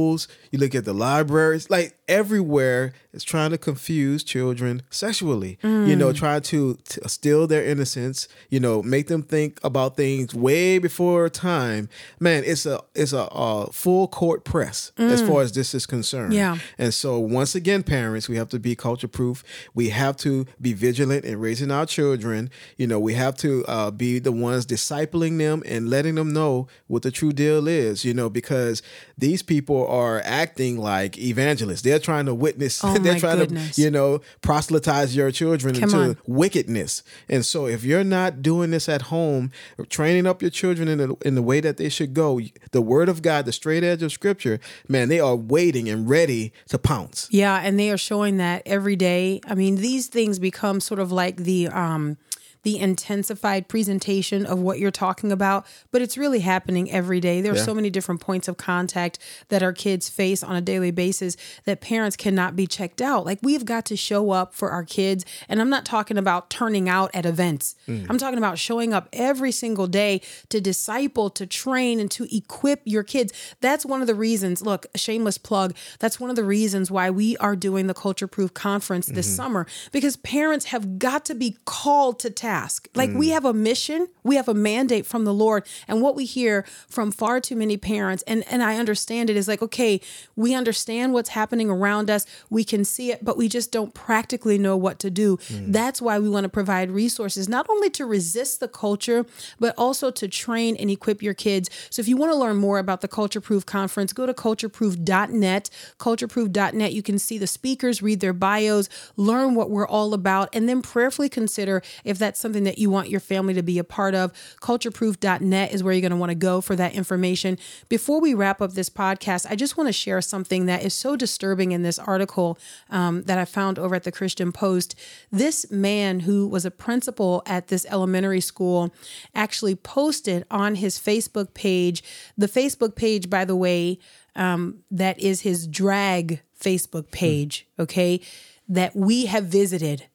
schools, 0.00 0.28
you 0.50 0.58
look 0.58 0.74
at 0.74 0.84
the 0.84 0.92
libraries, 0.92 1.70
like 1.70 1.96
everywhere 2.08 2.92
is 3.12 3.24
trying 3.24 3.50
to 3.50 3.58
confuse 3.58 4.22
children 4.24 4.82
sexually. 4.90 5.58
You 5.62 5.96
know, 5.96 6.12
try 6.12 6.40
to, 6.40 6.74
to 6.74 7.08
steal 7.08 7.46
their 7.46 7.64
innocence. 7.64 8.28
You 8.50 8.60
know, 8.60 8.82
make 8.82 9.08
them 9.08 9.22
think 9.22 9.58
about 9.64 9.96
things 9.96 10.34
way 10.34 10.78
before 10.78 11.28
time. 11.28 11.88
Man, 12.18 12.42
it's 12.44 12.66
a 12.66 12.80
it's 12.94 13.12
a, 13.12 13.24
uh 13.30 13.66
full 13.72 14.08
court 14.08 14.44
press 14.44 14.92
as 14.96 15.22
far 15.22 15.42
as 15.42 15.52
this 15.52 15.74
is 15.74 15.86
concerned. 15.86 16.32
Yeah. 16.34 16.58
And 16.78 16.92
so 16.94 17.18
once 17.18 17.54
again, 17.54 17.82
parents, 17.82 18.28
we 18.28 18.36
have 18.36 18.48
to 18.50 18.58
be 18.58 18.74
culture 18.76 19.08
proof. 19.08 19.42
We 19.74 19.90
have 19.90 20.16
to 20.18 20.46
be 20.60 20.72
vigilant 20.72 21.24
in 21.24 21.40
raising 21.40 21.70
our 21.70 21.86
children. 21.86 22.50
You 22.76 22.86
know, 22.86 23.00
we 23.00 23.14
have 23.14 23.36
to 23.38 23.64
uh, 23.66 23.90
be 23.90 24.18
the 24.18 24.32
ones 24.32 24.66
discipling 24.66 25.38
them 25.38 25.62
and 25.66 25.88
letting 25.90 26.14
them 26.16 26.32
know 26.32 26.68
what 26.86 27.02
the 27.02 27.10
true 27.10 27.32
deal 27.32 27.66
is. 27.68 28.04
You 28.04 28.14
know, 28.14 28.28
because 28.30 28.82
these 29.18 29.42
people 29.42 29.86
are 29.90 30.20
acting 30.24 30.78
like 30.78 31.18
evangelists. 31.18 31.82
They're 31.82 31.98
trying 31.98 32.26
to 32.26 32.34
witness. 32.34 32.82
Oh, 32.82 32.96
they're 32.98 33.18
trying 33.18 33.38
goodness. 33.38 33.76
to, 33.76 33.82
you 33.82 33.90
know, 33.90 34.20
proselytize 34.40 35.14
your 35.16 35.30
children 35.30 35.74
Come 35.74 35.82
into 35.84 35.96
on. 35.98 36.18
wickedness. 36.26 37.02
And 37.28 37.44
so 37.44 37.66
if 37.66 37.84
you're 37.84 38.04
not 38.04 38.42
doing 38.42 38.70
this 38.70 38.88
at 38.88 39.02
home, 39.02 39.50
training 39.88 40.26
up 40.26 40.40
your 40.42 40.50
children 40.50 40.88
in 40.88 40.98
the 40.98 41.16
in 41.24 41.34
the 41.34 41.42
way 41.42 41.60
that 41.60 41.76
they 41.76 41.88
should 41.88 42.14
go, 42.14 42.40
the 42.72 42.80
word 42.82 43.08
of 43.08 43.22
God, 43.22 43.44
the 43.44 43.52
straight 43.52 43.84
edge 43.84 44.02
of 44.02 44.12
scripture, 44.12 44.60
man, 44.88 45.08
they 45.08 45.20
are 45.20 45.36
waiting 45.36 45.88
and 45.88 46.08
ready 46.08 46.52
to 46.68 46.78
pounce. 46.78 47.28
Yeah, 47.30 47.60
and 47.62 47.78
they 47.78 47.90
are 47.90 47.98
showing 47.98 48.36
that 48.38 48.62
every 48.66 48.96
day. 48.96 49.40
I 49.46 49.54
mean, 49.54 49.76
these 49.76 50.06
things 50.06 50.38
become 50.38 50.80
sort 50.80 51.00
of 51.00 51.10
like 51.12 51.36
the 51.38 51.68
um 51.68 52.16
the 52.62 52.78
intensified 52.78 53.68
presentation 53.68 54.44
of 54.46 54.58
what 54.58 54.78
you're 54.78 54.90
talking 54.90 55.32
about, 55.32 55.66
but 55.90 56.02
it's 56.02 56.18
really 56.18 56.40
happening 56.40 56.90
every 56.90 57.20
day. 57.20 57.40
There 57.40 57.52
are 57.52 57.56
Yeah. 57.56 57.64
so 57.64 57.74
many 57.74 57.90
different 57.90 58.20
points 58.20 58.48
of 58.48 58.56
contact 58.56 59.18
that 59.48 59.62
our 59.62 59.72
kids 59.72 60.08
face 60.08 60.42
on 60.42 60.56
a 60.56 60.60
daily 60.60 60.90
basis 60.90 61.36
that 61.64 61.80
parents 61.80 62.16
cannot 62.16 62.56
be 62.56 62.66
checked 62.66 63.00
out. 63.00 63.24
Like 63.24 63.38
we've 63.42 63.64
got 63.64 63.84
to 63.86 63.96
show 63.96 64.30
up 64.30 64.54
for 64.54 64.70
our 64.70 64.84
kids, 64.84 65.24
and 65.48 65.60
I'm 65.60 65.70
not 65.70 65.84
talking 65.84 66.18
about 66.18 66.50
turning 66.50 66.88
out 66.88 67.10
at 67.14 67.24
events. 67.26 67.76
Mm. 67.88 68.06
I'm 68.08 68.18
talking 68.18 68.38
about 68.38 68.58
showing 68.58 68.92
up 68.92 69.08
every 69.12 69.52
single 69.52 69.86
day 69.86 70.20
to 70.50 70.60
disciple, 70.60 71.30
to 71.30 71.46
train, 71.46 72.00
and 72.00 72.10
to 72.10 72.26
equip 72.34 72.82
your 72.84 73.02
kids. 73.02 73.32
That's 73.60 73.86
one 73.86 74.00
of 74.00 74.06
the 74.06 74.14
reasons. 74.14 74.62
Look, 74.62 74.86
shameless 74.94 75.38
plug. 75.38 75.74
That's 75.98 76.20
one 76.20 76.30
of 76.30 76.36
the 76.36 76.44
reasons 76.44 76.90
why 76.90 77.10
we 77.10 77.36
are 77.38 77.56
doing 77.56 77.86
the 77.86 77.94
Culture 77.94 78.26
Proof 78.26 78.52
Conference 78.54 79.06
this 79.06 79.26
mm-hmm. 79.26 79.36
summer 79.36 79.66
because 79.92 80.16
parents 80.16 80.66
have 80.66 80.98
got 80.98 81.24
to 81.26 81.34
be 81.34 81.56
called 81.64 82.18
to 82.20 82.30
task. 82.30 82.49
Like 82.94 83.10
we 83.12 83.28
mm. 83.28 83.32
have 83.32 83.44
a 83.44 83.52
mission, 83.52 84.08
we 84.22 84.36
have 84.36 84.48
a 84.48 84.54
mandate 84.54 85.06
from 85.06 85.24
the 85.24 85.34
Lord, 85.34 85.66
and 85.86 86.02
what 86.02 86.14
we 86.14 86.24
hear 86.24 86.64
from 86.88 87.12
far 87.12 87.40
too 87.40 87.56
many 87.56 87.76
parents, 87.76 88.22
and 88.26 88.44
and 88.50 88.62
I 88.62 88.76
understand 88.76 89.30
it 89.30 89.36
is 89.36 89.48
like, 89.48 89.62
okay, 89.62 90.00
we 90.36 90.54
understand 90.54 91.12
what's 91.12 91.30
happening 91.30 91.70
around 91.70 92.10
us, 92.10 92.26
we 92.48 92.64
can 92.64 92.84
see 92.84 93.12
it, 93.12 93.24
but 93.24 93.36
we 93.36 93.48
just 93.48 93.72
don't 93.72 93.94
practically 93.94 94.58
know 94.58 94.76
what 94.76 94.98
to 95.00 95.10
do. 95.10 95.36
Mm. 95.36 95.72
That's 95.72 96.02
why 96.02 96.18
we 96.18 96.28
want 96.28 96.44
to 96.44 96.48
provide 96.48 96.90
resources 96.90 97.48
not 97.48 97.66
only 97.68 97.90
to 97.90 98.04
resist 98.04 98.60
the 98.60 98.68
culture, 98.68 99.26
but 99.58 99.74
also 99.78 100.10
to 100.10 100.28
train 100.28 100.76
and 100.76 100.90
equip 100.90 101.22
your 101.22 101.34
kids. 101.34 101.70
So 101.90 102.00
if 102.00 102.08
you 102.08 102.16
want 102.16 102.32
to 102.32 102.38
learn 102.38 102.56
more 102.56 102.78
about 102.78 103.00
the 103.00 103.08
Culture 103.08 103.40
Proof 103.40 103.64
Conference, 103.66 104.12
go 104.12 104.26
to 104.26 104.34
cultureproof.net. 104.34 105.70
Cultureproof.net, 105.98 106.92
you 106.92 107.02
can 107.02 107.18
see 107.18 107.38
the 107.38 107.46
speakers, 107.46 108.02
read 108.02 108.20
their 108.20 108.32
bios, 108.32 108.88
learn 109.16 109.54
what 109.54 109.70
we're 109.70 109.86
all 109.86 110.14
about, 110.14 110.48
and 110.52 110.68
then 110.68 110.82
prayerfully 110.82 111.28
consider 111.28 111.82
if 112.04 112.18
that's 112.18 112.39
something 112.40 112.64
that 112.64 112.78
you 112.78 112.90
want 112.90 113.08
your 113.08 113.20
family 113.20 113.54
to 113.54 113.62
be 113.62 113.78
a 113.78 113.84
part 113.84 114.14
of. 114.14 114.32
Cultureproof.net 114.60 115.72
is 115.72 115.82
where 115.82 115.92
you're 115.92 116.00
going 116.00 116.10
to 116.10 116.16
want 116.16 116.30
to 116.30 116.34
go 116.34 116.60
for 116.60 116.74
that 116.76 116.94
information. 116.94 117.58
Before 117.88 118.20
we 118.20 118.34
wrap 118.34 118.60
up 118.60 118.72
this 118.72 118.90
podcast, 118.90 119.46
I 119.48 119.56
just 119.56 119.76
want 119.76 119.88
to 119.88 119.92
share 119.92 120.20
something 120.20 120.66
that 120.66 120.82
is 120.82 120.94
so 120.94 121.16
disturbing 121.16 121.72
in 121.72 121.82
this 121.82 121.98
article 121.98 122.58
um, 122.88 123.22
that 123.22 123.38
I 123.38 123.44
found 123.44 123.78
over 123.78 123.94
at 123.94 124.04
the 124.04 124.12
Christian 124.12 124.52
Post. 124.52 124.94
This 125.30 125.70
man 125.70 126.20
who 126.20 126.46
was 126.46 126.64
a 126.64 126.70
principal 126.70 127.42
at 127.46 127.68
this 127.68 127.86
elementary 127.90 128.40
school 128.40 128.94
actually 129.34 129.74
posted 129.74 130.44
on 130.50 130.76
his 130.76 130.98
Facebook 130.98 131.54
page. 131.54 132.02
The 132.36 132.48
Facebook 132.48 132.96
page, 132.96 133.30
by 133.30 133.44
the 133.44 133.56
way, 133.56 133.98
um, 134.36 134.80
that 134.90 135.18
is 135.18 135.42
his 135.42 135.66
drag 135.66 136.40
Facebook 136.58 137.10
page, 137.10 137.66
okay, 137.78 138.20
that 138.68 138.94
we 138.94 139.26
have 139.26 139.44
visited 139.44 140.06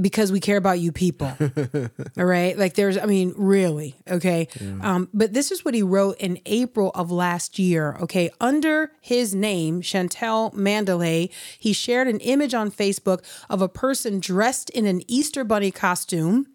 because 0.00 0.30
we 0.30 0.40
care 0.40 0.56
about 0.56 0.78
you 0.78 0.92
people. 0.92 1.32
All 2.18 2.24
right. 2.24 2.56
Like 2.58 2.74
there's, 2.74 2.98
I 2.98 3.06
mean, 3.06 3.32
really. 3.36 3.94
Okay. 4.08 4.48
Um, 4.82 5.08
but 5.14 5.32
this 5.32 5.50
is 5.50 5.64
what 5.64 5.74
he 5.74 5.82
wrote 5.82 6.18
in 6.18 6.38
April 6.46 6.90
of 6.94 7.10
last 7.10 7.58
year. 7.58 7.96
Okay. 8.00 8.30
Under 8.40 8.92
his 9.00 9.34
name, 9.34 9.80
Chantel 9.80 10.52
Mandalay, 10.52 11.30
he 11.58 11.72
shared 11.72 12.08
an 12.08 12.20
image 12.20 12.52
on 12.54 12.70
Facebook 12.70 13.24
of 13.48 13.62
a 13.62 13.68
person 13.68 14.20
dressed 14.20 14.70
in 14.70 14.86
an 14.86 15.02
Easter 15.08 15.44
bunny 15.44 15.70
costume 15.70 16.46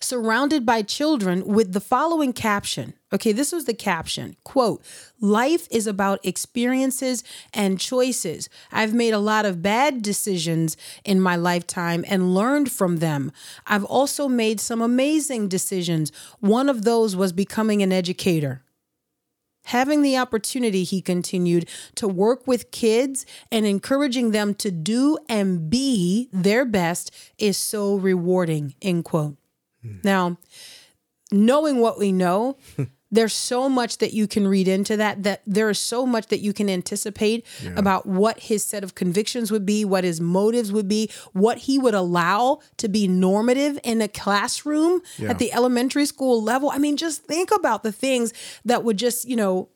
surrounded 0.00 0.66
by 0.66 0.82
children 0.82 1.46
with 1.46 1.72
the 1.72 1.80
following 1.80 2.32
caption. 2.32 2.94
Okay, 3.12 3.32
this 3.32 3.52
was 3.52 3.66
the 3.66 3.74
caption. 3.74 4.36
Quote, 4.42 4.82
life 5.20 5.68
is 5.70 5.86
about 5.86 6.24
experiences 6.24 7.22
and 7.52 7.78
choices. 7.78 8.48
I've 8.70 8.94
made 8.94 9.12
a 9.12 9.18
lot 9.18 9.44
of 9.44 9.62
bad 9.62 10.02
decisions 10.02 10.76
in 11.04 11.20
my 11.20 11.36
lifetime 11.36 12.04
and 12.08 12.34
learned 12.34 12.72
from 12.72 12.96
them. 12.98 13.30
I've 13.66 13.84
also 13.84 14.28
made 14.28 14.60
some 14.60 14.80
amazing 14.80 15.48
decisions. 15.48 16.10
One 16.40 16.68
of 16.68 16.84
those 16.84 17.14
was 17.14 17.32
becoming 17.32 17.82
an 17.82 17.92
educator. 17.92 18.62
Having 19.66 20.02
the 20.02 20.16
opportunity, 20.16 20.82
he 20.82 21.00
continued, 21.00 21.68
to 21.94 22.08
work 22.08 22.46
with 22.46 22.72
kids 22.72 23.24
and 23.50 23.64
encouraging 23.64 24.32
them 24.32 24.54
to 24.56 24.70
do 24.72 25.18
and 25.28 25.70
be 25.70 26.28
their 26.32 26.64
best 26.64 27.12
is 27.38 27.56
so 27.56 27.94
rewarding. 27.94 28.74
End 28.82 29.04
quote. 29.04 29.36
Hmm. 29.82 29.98
Now, 30.02 30.38
knowing 31.30 31.78
what 31.78 31.98
we 31.98 32.10
know, 32.10 32.56
there's 33.12 33.34
so 33.34 33.68
much 33.68 33.98
that 33.98 34.14
you 34.14 34.26
can 34.26 34.48
read 34.48 34.66
into 34.66 34.96
that, 34.96 35.22
that 35.22 35.42
there 35.46 35.68
is 35.68 35.78
so 35.78 36.06
much 36.06 36.28
that 36.28 36.40
you 36.40 36.52
can 36.52 36.68
anticipate 36.68 37.46
about 37.76 38.06
what 38.06 38.40
his 38.40 38.64
set 38.64 38.82
of 38.82 38.94
convictions 38.94 39.52
would 39.52 39.66
be, 39.66 39.84
what 39.84 40.02
his 40.02 40.20
motives 40.20 40.72
would 40.72 40.88
be, 40.88 41.10
what 41.32 41.58
he 41.58 41.78
would 41.78 41.94
allow 41.94 42.58
to 42.78 42.88
be 42.88 43.06
normative 43.06 43.78
in 43.84 44.00
a 44.00 44.08
classroom 44.08 45.02
at 45.20 45.38
the 45.38 45.52
elementary 45.52 46.06
school 46.06 46.42
level. 46.42 46.70
I 46.70 46.78
mean, 46.78 46.96
just 46.96 47.22
think 47.24 47.50
about 47.50 47.82
the 47.82 47.92
things 47.92 48.32
that 48.64 48.82
would 48.82 48.96
just, 48.96 49.28
you 49.28 49.36
know, 49.36 49.68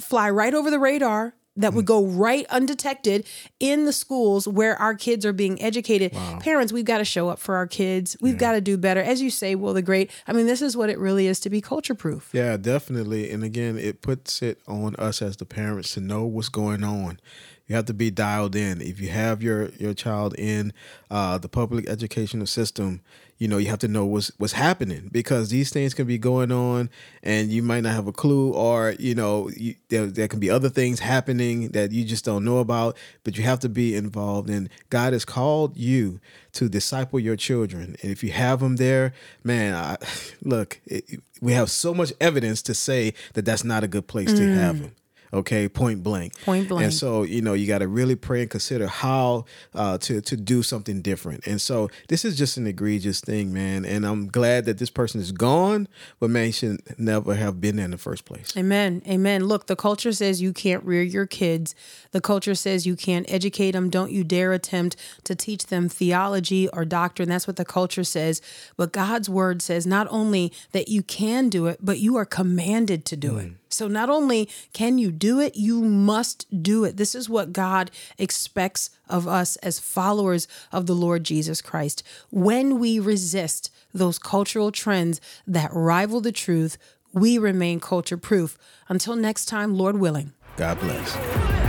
fly 0.00 0.30
right 0.30 0.54
over 0.54 0.70
the 0.70 0.80
radar 0.80 1.34
that 1.56 1.74
would 1.74 1.84
go 1.84 2.06
right 2.06 2.46
undetected 2.48 3.26
in 3.60 3.84
the 3.84 3.92
schools 3.92 4.48
where 4.48 4.76
our 4.80 4.94
kids 4.94 5.26
are 5.26 5.32
being 5.32 5.60
educated. 5.60 6.12
Parents, 6.40 6.72
we've 6.72 6.84
got 6.84 6.98
to 6.98 7.04
show 7.04 7.28
up 7.28 7.38
for 7.38 7.56
our 7.56 7.66
kids. 7.66 8.16
We've 8.20 8.38
got 8.38 8.52
to 8.52 8.60
do 8.60 8.76
better. 8.76 9.00
As 9.00 9.20
you 9.20 9.30
say, 9.30 9.54
Will 9.54 9.74
the 9.74 9.82
Great, 9.82 10.10
I 10.26 10.32
mean, 10.32 10.46
this 10.46 10.62
is 10.62 10.76
what 10.76 10.88
it 10.88 10.98
really 10.98 11.26
is 11.26 11.40
to 11.40 11.50
be 11.50 11.60
culture 11.60 11.94
proof. 11.94 12.30
Yeah, 12.32 12.56
definitely. 12.56 13.30
And 13.30 13.44
again, 13.44 13.76
it 13.76 14.00
puts 14.00 14.40
it 14.42 14.60
on 14.66 14.96
us 14.96 15.20
as 15.20 15.36
the 15.36 15.44
parents 15.44 15.94
to 15.94 16.00
know 16.00 16.24
what's 16.24 16.48
going 16.48 16.82
on. 16.84 17.20
You 17.66 17.76
have 17.76 17.86
to 17.86 17.94
be 17.94 18.10
dialed 18.10 18.56
in. 18.56 18.80
If 18.80 19.00
you 19.00 19.08
have 19.08 19.42
your 19.42 19.70
your 19.78 19.94
child 19.94 20.34
in 20.36 20.72
uh, 21.10 21.38
the 21.38 21.48
public 21.48 21.88
educational 21.88 22.46
system, 22.46 23.00
you 23.38 23.48
know 23.48 23.58
you 23.58 23.68
have 23.68 23.78
to 23.80 23.88
know 23.88 24.04
what's 24.06 24.30
what's 24.38 24.52
happening 24.52 25.08
because 25.10 25.50
these 25.50 25.70
things 25.70 25.94
can 25.94 26.06
be 26.06 26.18
going 26.18 26.52
on, 26.52 26.90
and 27.22 27.50
you 27.50 27.62
might 27.62 27.82
not 27.82 27.94
have 27.94 28.06
a 28.06 28.12
clue, 28.12 28.52
or 28.52 28.94
you 28.98 29.14
know 29.14 29.50
you, 29.56 29.74
there 29.88 30.06
there 30.06 30.28
can 30.28 30.40
be 30.40 30.50
other 30.50 30.68
things 30.68 31.00
happening 31.00 31.68
that 31.70 31.92
you 31.92 32.04
just 32.04 32.24
don't 32.24 32.44
know 32.44 32.58
about. 32.58 32.96
But 33.24 33.36
you 33.36 33.44
have 33.44 33.60
to 33.60 33.68
be 33.68 33.96
involved, 33.96 34.48
and 34.48 34.68
God 34.90 35.12
has 35.12 35.24
called 35.24 35.76
you 35.76 36.20
to 36.52 36.68
disciple 36.68 37.18
your 37.18 37.36
children. 37.36 37.96
And 38.02 38.12
if 38.12 38.22
you 38.22 38.30
have 38.32 38.60
them 38.60 38.76
there, 38.76 39.12
man, 39.42 39.74
I, 39.74 39.96
look, 40.42 40.80
it, 40.86 41.04
we 41.40 41.52
have 41.52 41.70
so 41.70 41.92
much 41.94 42.12
evidence 42.20 42.62
to 42.62 42.74
say 42.74 43.14
that 43.34 43.44
that's 43.44 43.64
not 43.64 43.82
a 43.82 43.88
good 43.88 44.06
place 44.06 44.32
to 44.32 44.54
have 44.54 44.76
mm. 44.76 44.82
them. 44.82 44.94
Okay, 45.34 45.68
point 45.68 46.02
blank. 46.02 46.38
Point 46.42 46.68
blank. 46.68 46.84
And 46.84 46.94
so 46.94 47.22
you 47.22 47.40
know 47.40 47.54
you 47.54 47.66
got 47.66 47.78
to 47.78 47.88
really 47.88 48.16
pray 48.16 48.42
and 48.42 48.50
consider 48.50 48.86
how 48.86 49.46
uh, 49.74 49.98
to 49.98 50.20
to 50.20 50.36
do 50.36 50.62
something 50.62 51.00
different. 51.00 51.46
And 51.46 51.60
so 51.60 51.88
this 52.08 52.24
is 52.24 52.36
just 52.36 52.56
an 52.56 52.66
egregious 52.66 53.20
thing, 53.20 53.52
man. 53.52 53.84
And 53.84 54.04
I'm 54.04 54.28
glad 54.28 54.66
that 54.66 54.78
this 54.78 54.90
person 54.90 55.20
is 55.20 55.32
gone, 55.32 55.88
but 56.20 56.30
man, 56.30 56.46
he 56.46 56.52
should 56.52 56.80
never 56.98 57.34
have 57.34 57.60
been 57.60 57.76
there 57.76 57.86
in 57.86 57.90
the 57.90 57.98
first 57.98 58.24
place. 58.24 58.54
Amen. 58.56 59.02
Amen. 59.06 59.44
Look, 59.44 59.66
the 59.66 59.76
culture 59.76 60.12
says 60.12 60.42
you 60.42 60.52
can't 60.52 60.84
rear 60.84 61.02
your 61.02 61.26
kids. 61.26 61.74
The 62.10 62.20
culture 62.20 62.54
says 62.54 62.86
you 62.86 62.96
can't 62.96 63.24
educate 63.30 63.72
them. 63.72 63.88
Don't 63.88 64.12
you 64.12 64.24
dare 64.24 64.52
attempt 64.52 64.96
to 65.24 65.34
teach 65.34 65.66
them 65.66 65.88
theology 65.88 66.68
or 66.68 66.84
doctrine. 66.84 67.28
That's 67.28 67.46
what 67.46 67.56
the 67.56 67.64
culture 67.64 68.04
says. 68.04 68.42
But 68.76 68.92
God's 68.92 69.28
word 69.30 69.62
says 69.62 69.86
not 69.86 70.06
only 70.10 70.52
that 70.72 70.88
you 70.88 71.02
can 71.02 71.48
do 71.48 71.66
it, 71.66 71.78
but 71.80 71.98
you 72.00 72.16
are 72.16 72.26
commanded 72.26 73.04
to 73.06 73.16
do 73.16 73.38
it. 73.38 73.52
So 73.72 73.88
not 73.88 74.10
only 74.10 74.48
can 74.72 74.98
you 74.98 75.10
do 75.10 75.40
it, 75.40 75.56
you 75.56 75.82
must 75.82 76.62
do 76.62 76.84
it. 76.84 76.96
This 76.96 77.14
is 77.14 77.28
what 77.28 77.52
God 77.52 77.90
expects 78.18 78.90
of 79.08 79.26
us 79.26 79.56
as 79.56 79.78
followers 79.78 80.48
of 80.70 80.86
the 80.86 80.94
Lord 80.94 81.24
Jesus 81.24 81.62
Christ. 81.62 82.02
When 82.30 82.78
we 82.78 82.98
resist 82.98 83.70
those 83.92 84.18
cultural 84.18 84.72
trends 84.72 85.20
that 85.46 85.70
rival 85.72 86.20
the 86.20 86.32
truth, 86.32 86.78
we 87.12 87.38
remain 87.38 87.80
culture 87.80 88.16
proof. 88.16 88.56
Until 88.88 89.16
next 89.16 89.46
time, 89.46 89.74
Lord 89.74 89.98
willing. 89.98 90.32
God 90.56 90.80
bless. 90.80 91.61